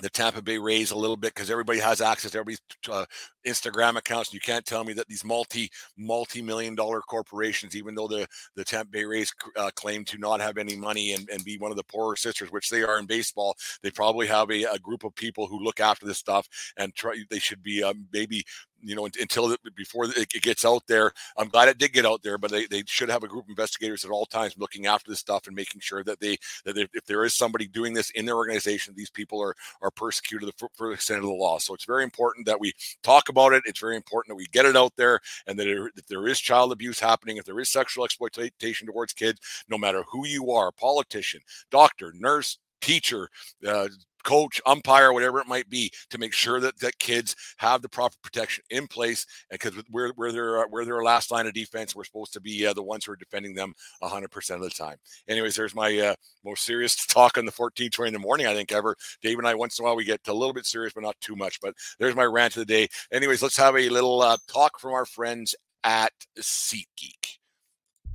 the 0.00 0.10
Tampa 0.10 0.42
Bay 0.42 0.58
Rays 0.58 0.90
a 0.90 0.96
little 0.96 1.16
bit 1.16 1.34
because 1.34 1.50
everybody 1.50 1.78
has 1.78 2.00
access 2.00 2.32
to 2.32 2.38
everybody's 2.38 2.60
uh, 2.90 3.04
Instagram 3.46 3.96
accounts. 3.96 4.32
You 4.32 4.40
can't 4.40 4.64
tell 4.64 4.84
me 4.84 4.92
that 4.94 5.08
these 5.08 5.24
multi 5.24 5.70
multi 5.96 6.42
million 6.42 6.74
dollar 6.74 7.00
corporations, 7.00 7.76
even 7.76 7.94
though 7.94 8.08
the 8.08 8.26
the 8.56 8.64
Tampa 8.64 8.90
Bay 8.90 9.04
Rays 9.04 9.32
uh, 9.56 9.70
claim 9.74 10.04
to 10.06 10.18
not 10.18 10.40
have 10.40 10.58
any 10.58 10.76
money 10.76 11.12
and, 11.14 11.28
and 11.30 11.44
be 11.44 11.58
one 11.58 11.70
of 11.70 11.76
the 11.76 11.84
poorer 11.84 12.16
sisters, 12.16 12.50
which 12.50 12.68
they 12.68 12.82
are 12.82 12.98
in 12.98 13.06
baseball, 13.06 13.54
they 13.82 13.90
probably 13.90 14.26
have 14.26 14.50
a, 14.50 14.64
a 14.64 14.78
group 14.78 15.04
of 15.04 15.14
people 15.14 15.46
who 15.46 15.62
look 15.62 15.80
after 15.80 16.06
this 16.06 16.18
stuff 16.18 16.48
and 16.76 16.94
try. 16.94 17.14
They 17.30 17.38
should 17.38 17.62
be 17.62 17.82
um, 17.82 18.06
maybe 18.12 18.44
you 18.82 18.94
know, 18.94 19.06
until 19.06 19.56
before 19.76 20.06
it 20.06 20.30
gets 20.42 20.64
out 20.64 20.82
there. 20.86 21.12
I'm 21.36 21.48
glad 21.48 21.68
it 21.68 21.78
did 21.78 21.92
get 21.92 22.06
out 22.06 22.22
there, 22.22 22.38
but 22.38 22.50
they, 22.50 22.66
they 22.66 22.82
should 22.86 23.10
have 23.10 23.22
a 23.22 23.28
group 23.28 23.44
of 23.44 23.50
investigators 23.50 24.04
at 24.04 24.10
all 24.10 24.26
times 24.26 24.54
looking 24.58 24.86
after 24.86 25.10
this 25.10 25.20
stuff 25.20 25.46
and 25.46 25.56
making 25.56 25.80
sure 25.80 26.02
that 26.04 26.20
they 26.20 26.38
that 26.64 26.76
if 26.76 27.04
there 27.06 27.24
is 27.24 27.34
somebody 27.34 27.66
doing 27.66 27.94
this 27.94 28.10
in 28.10 28.24
their 28.24 28.36
organization, 28.36 28.94
these 28.96 29.10
people 29.10 29.40
are 29.42 29.54
are 29.82 29.90
persecuted 29.90 30.50
for 30.58 30.88
the 30.88 30.94
extent 30.94 31.20
of 31.20 31.26
the 31.26 31.30
law. 31.30 31.58
So 31.58 31.74
it's 31.74 31.84
very 31.84 32.04
important 32.04 32.46
that 32.46 32.60
we 32.60 32.72
talk 33.02 33.28
about 33.28 33.52
it. 33.52 33.62
It's 33.66 33.80
very 33.80 33.96
important 33.96 34.30
that 34.30 34.36
we 34.36 34.46
get 34.46 34.66
it 34.66 34.76
out 34.76 34.92
there, 34.96 35.20
and 35.46 35.58
that 35.58 35.68
if 35.68 36.06
there 36.06 36.26
is 36.26 36.40
child 36.40 36.72
abuse 36.72 37.00
happening, 37.00 37.36
if 37.36 37.44
there 37.44 37.60
is 37.60 37.70
sexual 37.70 38.04
exploitation 38.04 38.86
towards 38.86 39.12
kids, 39.12 39.40
no 39.68 39.78
matter 39.78 40.04
who 40.10 40.26
you 40.26 40.50
are, 40.52 40.72
politician, 40.72 41.40
doctor, 41.70 42.12
nurse, 42.16 42.58
teacher, 42.80 43.28
uh, 43.66 43.88
coach, 44.22 44.60
umpire, 44.66 45.12
whatever 45.12 45.40
it 45.40 45.46
might 45.46 45.68
be, 45.68 45.90
to 46.10 46.18
make 46.18 46.32
sure 46.32 46.60
that 46.60 46.78
that 46.80 46.98
kids 46.98 47.36
have 47.58 47.82
the 47.82 47.88
proper 47.88 48.16
protection 48.22 48.64
in 48.70 48.86
place. 48.86 49.26
Because 49.50 49.72
we're 49.90 50.12
we're 50.16 50.32
their 50.32 50.68
we're 50.68 50.84
their 50.84 51.02
last 51.02 51.30
line 51.30 51.46
of 51.46 51.52
defense. 51.52 51.94
We're 51.94 52.04
supposed 52.04 52.32
to 52.34 52.40
be 52.40 52.66
uh, 52.66 52.72
the 52.72 52.82
ones 52.82 53.04
who 53.04 53.12
are 53.12 53.16
defending 53.16 53.54
them 53.54 53.74
100 54.00 54.30
percent 54.30 54.62
of 54.62 54.68
the 54.68 54.74
time. 54.74 54.96
Anyways, 55.28 55.56
there's 55.56 55.74
my 55.74 55.96
uh, 55.98 56.14
most 56.44 56.64
serious 56.64 56.94
talk 57.06 57.38
on 57.38 57.44
the 57.44 57.52
1420 57.52 58.08
in 58.08 58.12
the 58.12 58.18
morning. 58.18 58.46
I 58.46 58.54
think 58.54 58.72
ever. 58.72 58.96
Dave 59.22 59.38
and 59.38 59.46
I 59.46 59.54
once 59.54 59.78
in 59.78 59.84
a 59.84 59.86
while 59.86 59.96
we 59.96 60.04
get 60.04 60.20
a 60.26 60.32
little 60.32 60.54
bit 60.54 60.66
serious, 60.66 60.92
but 60.92 61.02
not 61.02 61.16
too 61.20 61.36
much. 61.36 61.60
But 61.60 61.74
there's 61.98 62.16
my 62.16 62.24
rant 62.24 62.56
of 62.56 62.60
the 62.60 62.66
day. 62.66 62.88
Anyways, 63.12 63.42
let's 63.42 63.56
have 63.56 63.76
a 63.76 63.88
little 63.88 64.22
uh, 64.22 64.36
talk 64.48 64.78
from 64.78 64.92
our 64.92 65.06
friends 65.06 65.54
at 65.84 66.12
SeatGeek. 66.38 67.38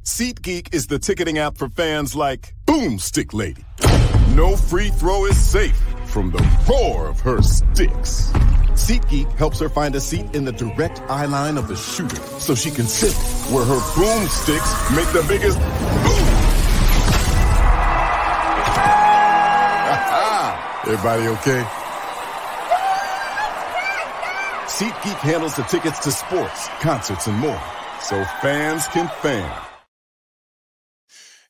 SeatGeek 0.04 0.74
is 0.74 0.88
the 0.88 1.00
ticketing 1.00 1.40
app 1.40 1.58
for 1.58 1.68
fans 1.70 2.16
like 2.16 2.54
Boomstick 2.68 3.34
Lady. 3.34 3.66
No 4.36 4.56
free 4.56 4.90
throw 4.90 5.26
is 5.26 5.38
safe 5.38 5.95
from 6.16 6.32
the 6.32 6.42
roar 6.70 7.08
of 7.08 7.20
her 7.20 7.42
sticks. 7.42 8.32
SeatGeek 8.72 9.30
helps 9.34 9.60
her 9.60 9.68
find 9.68 9.94
a 9.96 10.00
seat 10.00 10.34
in 10.34 10.46
the 10.46 10.54
direct 10.54 11.02
eye 11.10 11.26
line 11.26 11.58
of 11.58 11.68
the 11.68 11.76
shooter 11.76 12.16
so 12.40 12.56
she 12.56 12.72
can 12.72 12.88
sit 12.88 13.12
where 13.52 13.66
her 13.66 13.82
boomsticks 13.98 14.96
make 14.96 15.12
the 15.12 15.26
biggest 15.28 15.58
boom. 15.58 15.66
Everybody 20.88 21.28
okay? 21.36 21.64
SeatGeek 24.72 25.18
handles 25.18 25.58
the 25.58 25.64
tickets 25.64 26.00
to 26.00 26.14
sports, 26.14 26.70
concerts, 26.80 27.28
and 27.28 27.38
more 27.40 27.62
so 28.00 28.24
fans 28.42 28.88
can 28.88 29.10
fan. 29.22 29.52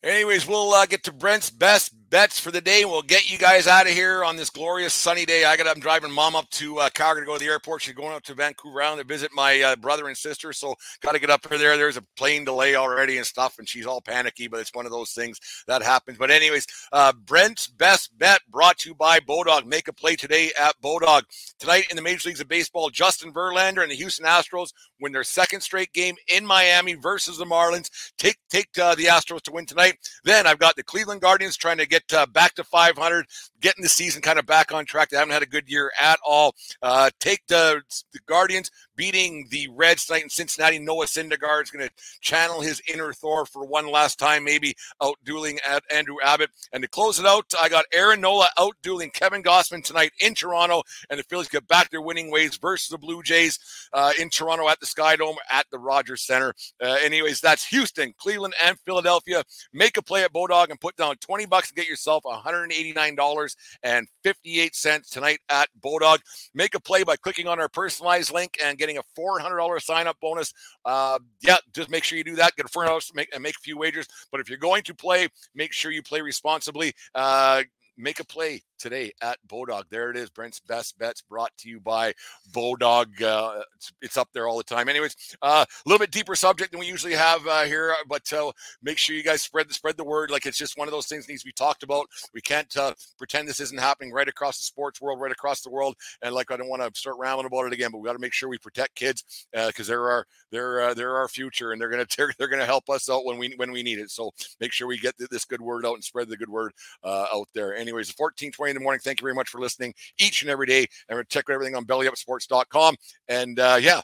Anyways, 0.02 0.48
we'll 0.48 0.74
uh, 0.74 0.88
get 0.88 1.04
to 1.04 1.12
Brent's 1.12 1.52
best 1.52 1.94
bets 2.16 2.40
for 2.40 2.50
the 2.50 2.62
day. 2.62 2.86
We'll 2.86 3.02
get 3.02 3.30
you 3.30 3.38
guys 3.38 3.68
out 3.68 3.88
of 3.88 3.92
here 3.92 4.24
on 4.24 4.38
this 4.38 4.50
glorious 4.50 4.94
sunny 4.94 5.26
day. 5.26 5.44
I 5.44 5.58
got 5.58 5.68
I'm 5.68 5.82
driving 5.82 6.14
mom 6.14 6.34
up 6.34 6.50
to 6.52 6.78
uh, 6.78 6.90
Calgary 6.94 7.24
to 7.24 7.26
go 7.26 7.34
to 7.34 7.44
the 7.44 7.52
airport. 7.52 7.82
She's 7.82 7.94
going 7.94 8.14
up 8.14 8.24
to 8.24 8.34
Vancouver 8.34 8.82
Island 8.82 9.02
to 9.02 9.06
visit 9.06 9.32
my 9.36 9.60
uh, 9.60 9.76
brother 9.76 10.08
and 10.08 10.16
sister. 10.16 10.54
So 10.54 10.76
got 11.02 11.12
to 11.12 11.20
get 11.20 11.30
up 11.30 11.46
her 11.50 11.58
there. 11.58 11.76
There's 11.76 11.98
a 11.98 12.06
plane 12.16 12.46
delay 12.46 12.76
already 12.76 13.18
and 13.18 13.26
stuff, 13.26 13.60
and 13.60 13.68
she's 13.68 13.86
all 13.86 14.00
panicky. 14.00 14.48
But 14.48 14.62
it's 14.62 14.74
one 14.74 14.86
of 14.86 14.94
those 14.94 15.12
things 15.12 15.42
that 15.68 15.84
happens. 15.84 16.18
But 16.18 16.32
anyways, 16.32 16.66
uh, 16.94 17.12
Brent's 17.12 17.68
best 17.68 18.18
bet 18.18 18.40
brought 18.50 18.78
to 18.78 18.92
you 18.92 18.96
by 18.96 19.20
Bodog. 19.20 19.66
Make 19.66 19.90
a 19.90 19.94
play 19.94 20.16
today 20.16 20.52
at 20.58 20.82
Bodog 20.82 21.24
tonight 21.60 21.88
in 21.90 21.98
the 21.98 22.02
Major 22.02 22.30
Leagues 22.30 22.40
of 22.40 22.48
Baseball. 22.48 22.90
Justin 22.92 23.34
Verlander 23.34 23.82
and 23.82 23.92
the 23.92 23.96
Houston 23.96 24.26
Astros 24.26 24.70
win 25.02 25.12
their 25.12 25.26
second 25.26 25.60
straight 25.60 25.92
game 25.92 26.16
in 26.34 26.46
Miami 26.46 26.94
versus 26.94 27.38
the 27.38 27.46
Marlins. 27.46 27.90
Take 28.18 28.38
take 28.50 28.70
uh, 28.80 28.96
the 28.96 29.08
Astros 29.08 29.42
to 29.42 29.52
win 29.52 29.66
tonight. 29.66 29.98
Then 30.24 30.48
I've 30.48 30.60
got 30.60 30.78
the 30.78 30.84
Cleveland 30.84 31.20
Guardians 31.20 31.58
trying 31.58 31.80
to 31.80 31.86
get 31.86 32.05
uh, 32.14 32.26
back 32.26 32.56
to 32.56 32.64
500, 32.64 33.26
getting 33.62 33.84
the 33.84 33.90
season 33.90 34.22
kind 34.22 34.40
of 34.40 34.46
back 34.46 34.74
on 34.74 34.86
track. 34.86 35.10
They 35.10 35.18
haven't 35.18 35.34
had 35.34 35.44
a 35.44 35.48
good 35.48 35.70
year 35.70 35.92
at 36.02 36.20
all. 36.26 36.56
Uh, 36.82 37.10
take 37.20 37.42
the, 37.48 37.82
the 38.14 38.20
Guardians 38.26 38.72
beating 38.96 39.48
the 39.50 39.68
Reds 39.70 40.06
tonight 40.06 40.24
in 40.24 40.30
Cincinnati. 40.30 40.80
Noah 40.80 41.06
Syndergaard 41.06 41.64
is 41.64 41.72
going 41.72 41.88
to 41.88 41.94
channel 42.22 42.62
his 42.62 42.82
inner 42.92 43.14
Thor 43.14 43.46
for 43.46 43.66
one 43.66 43.90
last 43.90 44.20
time, 44.20 44.44
maybe 44.44 44.76
out 45.02 45.18
dueling 45.24 45.60
at 45.68 45.84
Andrew 45.94 46.18
Abbott. 46.24 46.50
And 46.74 46.84
to 46.84 46.90
close 46.90 47.20
it 47.20 47.26
out, 47.26 47.46
I 47.60 47.70
got 47.70 47.86
Aaron 47.94 48.22
Nola 48.22 48.50
out 48.58 48.76
dueling 48.82 49.12
Kevin 49.12 49.44
Gausman 49.44 49.84
tonight 49.84 50.12
in 50.20 50.34
Toronto, 50.34 50.84
and 51.10 51.20
the 51.20 51.24
Phillies 51.24 51.48
get 51.48 51.68
back 51.68 51.90
their 51.90 52.02
winning 52.02 52.32
ways 52.32 52.58
versus 52.58 52.90
the 52.90 52.98
Blue 52.98 53.24
Jays 53.24 53.60
uh, 53.94 54.12
in 54.20 54.30
Toronto 54.30 54.68
at 54.70 54.80
the 54.80 54.86
Sky 54.86 55.16
Dome 55.16 55.38
at 55.52 55.66
the 55.72 55.80
Rogers 55.80 56.22
Center. 56.22 56.54
Uh, 56.82 56.98
anyways, 57.04 57.42
that's 57.42 57.66
Houston, 57.68 58.14
Cleveland, 58.18 58.54
and 58.64 58.80
Philadelphia. 58.80 59.44
Make 59.74 59.98
a 59.98 60.02
play 60.02 60.24
at 60.24 60.34
Bodog 60.34 60.70
and 60.70 60.80
put 60.80 60.96
down 60.96 61.18
20 61.18 61.46
bucks 61.46 61.70
and 61.70 61.78
get 61.78 61.88
yourself 61.88 62.24
$189.58 62.24 65.12
tonight 65.12 65.40
at 65.50 65.70
Bodog. 65.84 66.20
Make 66.54 66.76
a 66.76 66.80
play 66.80 67.04
by 67.04 67.16
clicking 67.16 67.48
on 67.48 67.60
our 67.60 67.70
personalized 67.70 68.32
link 68.32 68.58
and 68.64 68.78
get 68.78 68.85
getting 68.86 68.98
a 69.00 69.20
$400 69.20 69.82
sign 69.82 70.08
up 70.08 70.18
bonus. 70.22 70.54
Uh, 70.86 71.20
yeah, 71.42 71.58
just 71.74 71.90
make 71.90 72.04
sure 72.04 72.18
you 72.18 72.24
do 72.24 72.36
that. 72.36 72.56
Get 72.56 72.66
a 72.66 72.70
$400 72.70 73.16
make, 73.16 73.34
and 73.34 73.42
make 73.42 73.56
a 73.56 73.60
few 73.60 73.78
wagers. 73.78 74.08
But 74.32 74.42
if 74.42 74.50
you're 74.50 74.58
going 74.58 74.84
to 74.84 74.94
play, 74.94 75.28
make 75.56 75.74
sure 75.74 75.92
you 75.92 76.04
play 76.04 76.22
responsibly. 76.22 76.94
Uh, 77.14 77.64
make 77.98 78.20
a 78.20 78.26
play 78.26 78.62
today 78.78 79.12
at 79.22 79.38
Bodog. 79.48 79.84
There 79.90 80.12
it 80.12 80.18
is. 80.18 80.30
Brent's 80.30 80.60
best 80.60 80.98
bets 80.98 81.22
brought 81.22 81.56
to 81.60 81.70
you 81.70 81.80
by 81.80 82.14
Bodog. 82.52 83.22
Uh, 83.22 83.62
it's, 83.76 83.94
it's, 84.02 84.18
up 84.18 84.30
there 84.34 84.48
all 84.48 84.58
the 84.58 84.64
time. 84.64 84.88
Anyways, 84.88 85.16
uh, 85.42 85.46
a 85.46 85.62
uh, 85.62 85.66
little 85.86 86.00
bit 86.00 86.12
deeper 86.12 86.36
subject 86.36 86.72
than 86.72 86.80
we 86.80 86.88
usually 86.88 87.14
have 87.14 87.46
uh, 87.48 87.64
here, 87.64 87.92
uh, 87.92 88.04
but 88.08 88.32
uh, 88.32 88.52
make 88.82 88.98
sure 88.98 89.16
you 89.16 89.24
guys 89.24 89.42
spread 89.42 89.70
the 89.70 89.74
spread 89.74 89.98
the 89.98 90.04
word. 90.04 90.32
Like 90.32 90.46
it's 90.46 90.58
just 90.58 90.78
one 90.78 90.88
of 90.88 90.92
those 90.92 91.08
things 91.08 91.28
needs 91.28 91.42
to 91.42 91.48
be 91.48 91.54
talked 91.54 91.84
about. 91.84 92.08
We 92.34 92.42
can't 92.42 92.74
pretend 93.18 93.48
this 93.48 93.60
isn't 93.60 93.80
happening 93.80 94.12
right 94.14 94.28
across 94.28 94.58
the 94.58 94.64
sports 94.64 95.02
world, 95.02 95.20
right 95.20 95.32
across 95.32 95.62
the 95.62 95.70
world. 95.70 95.96
And 96.22 96.34
like 96.34 96.52
I 96.52 96.58
don't 96.58 96.70
want 96.70 96.82
to 96.82 97.00
start 97.00 97.18
rambling 97.20 97.48
about 97.48 97.66
it 97.66 97.74
again, 97.74 97.92
but 97.92 98.00
we 98.00 98.06
got 98.06 98.14
to 98.14 98.20
make 98.20 98.34
sure 98.34 98.50
we 98.50 98.58
protect 98.58 98.96
kids 98.96 99.48
because 99.54 99.88
they're 99.88 100.10
our 100.10 100.26
they're 100.52 100.94
they're 100.96 101.18
our 101.18 101.28
future, 101.28 101.72
and 101.72 101.82
they're 101.82 101.90
gonna 101.90 102.06
they're, 102.38 102.48
gonna 102.48 102.66
help 102.66 102.90
us 102.90 103.10
out 103.10 103.26
when 103.26 103.38
we 103.38 103.54
when 103.58 103.72
we 103.72 103.84
need 103.84 104.00
it. 104.00 104.12
So 104.12 104.32
make 104.60 104.72
sure 104.72 104.88
we 104.88 104.98
get 104.98 105.16
this 105.18 105.46
good 105.46 105.62
word 105.62 105.86
out 105.86 105.96
and 105.96 106.04
spread 106.04 106.30
the 106.30 106.38
good 106.38 106.50
word 106.50 106.72
out 107.04 107.48
there. 107.54 107.76
Anyways, 107.86 108.14
1420 108.18 108.72
in 108.72 108.76
the 108.76 108.82
morning. 108.82 109.00
Thank 109.00 109.20
you 109.22 109.26
very 109.26 109.36
much 109.36 109.50
for 109.50 109.60
listening 109.60 109.94
each 110.20 110.42
and 110.42 110.50
every 110.50 110.66
day. 110.66 110.88
And 111.10 111.28
check 111.30 111.46
everything 111.50 111.76
on 111.76 111.86
bellyupsports.com. 111.86 112.96
And 113.28 113.60
uh, 113.60 113.78
yeah, 113.80 114.02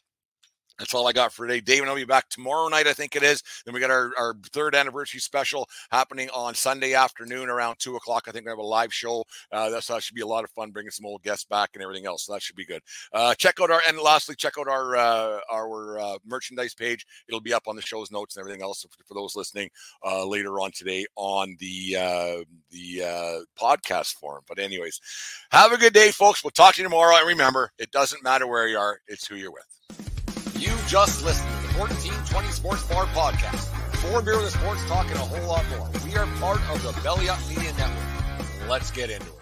that's 0.82 0.96
all 0.96 1.08
I 1.08 1.12
got 1.14 1.32
for 1.32 1.46
today. 1.46 1.62
Dave 1.62 1.82
and 1.82 1.90
I'll 1.90 1.96
be 1.96 2.06
back 2.06 2.28
tomorrow 2.28 2.68
night, 2.68 2.88
I 2.88 2.94
think 2.94 3.16
it 3.16 3.22
is. 3.22 3.44
Then 3.66 3.76
we 3.76 3.80
got 3.80 3.92
our, 3.92 4.12
our 4.18 4.34
third 4.52 4.74
anniversary 4.74 5.20
special 5.20 5.70
happening 5.92 6.28
on 6.34 6.56
Sunday 6.56 6.96
afternoon 6.96 7.50
around 7.50 7.76
two 7.78 7.98
o'clock. 7.98 8.24
I 8.28 8.32
think 8.32 8.46
we 8.46 8.50
have 8.50 8.58
a 8.58 8.64
live 8.64 8.92
show. 8.92 9.24
Uh, 9.52 9.70
that's, 9.70 9.86
that 9.88 10.02
should 10.02 10.16
be 10.16 10.22
a 10.22 10.28
lot 10.28 10.44
of 10.44 10.50
fun 10.50 10.72
bringing 10.72 10.90
some 10.90 11.06
old 11.06 11.22
guests 11.22 11.46
back 11.46 11.70
and 11.76 11.84
everything 11.84 12.08
else. 12.08 12.26
So 12.26 12.34
that 12.34 12.42
should 12.42 12.56
be 12.56 12.66
good. 12.66 12.82
Uh, 13.14 13.36
check 13.36 13.62
out 13.62 13.70
our, 13.70 13.80
and 13.88 14.00
lastly, 14.00 14.34
check 14.36 14.54
out 14.60 14.68
our, 14.68 14.96
uh, 14.96 15.40
our 15.52 16.00
uh, 16.00 16.18
merchandise 16.26 16.74
page. 16.74 17.06
It'll 17.28 17.42
be 17.42 17.54
up 17.54 17.68
on 17.68 17.76
the 17.76 17.82
show's 17.84 18.10
notes 18.10 18.36
and 18.36 18.42
everything 18.42 18.64
else 18.64 18.84
for, 19.08 19.14
those 19.14 19.36
listening 19.36 19.70
uh, 20.04 20.26
later 20.26 20.60
on 20.62 20.72
today 20.72 21.06
on 21.16 21.58
the, 21.60 21.96
uh, 21.96 22.44
the 22.72 23.46
podcast 23.60 24.16
form. 24.16 24.42
But, 24.48 24.58
anyways, 24.58 25.00
have 25.52 25.74
a 25.74 25.78
good 25.78 25.94
day, 25.94 26.10
folks. 26.10 26.44
We'll 26.44 26.52
talk 26.52 26.74
to 26.74 26.82
you 26.82 26.86
tomorrow. 26.88 27.18
And 27.18 27.28
remember, 27.28 27.72
it 27.78 27.92
doesn't 27.92 28.24
matter 28.24 28.48
where 28.48 28.68
you 28.68 28.80
are, 28.80 29.00
it's 29.08 29.28
who 29.28 29.36
you're 29.36 29.52
with. 29.52 30.11
You 30.62 30.78
just 30.88 31.26
listened 31.26 31.50
to 31.50 31.68
the 31.70 31.80
1420 31.80 32.48
Sports 32.50 32.84
Bar 32.84 33.08
Podcast. 33.08 33.66
Four 33.96 34.22
beer 34.22 34.38
with 34.38 34.54
sports 34.54 34.86
talking 34.86 35.14
a 35.14 35.18
whole 35.18 35.48
lot 35.48 35.68
more. 35.70 35.90
We 36.06 36.16
are 36.16 36.28
part 36.40 36.62
of 36.70 36.84
the 36.84 37.02
Belly 37.02 37.30
Up 37.30 37.40
Media 37.50 37.74
Network. 37.74 38.70
Let's 38.70 38.92
get 38.92 39.10
into 39.10 39.26
it. 39.26 39.41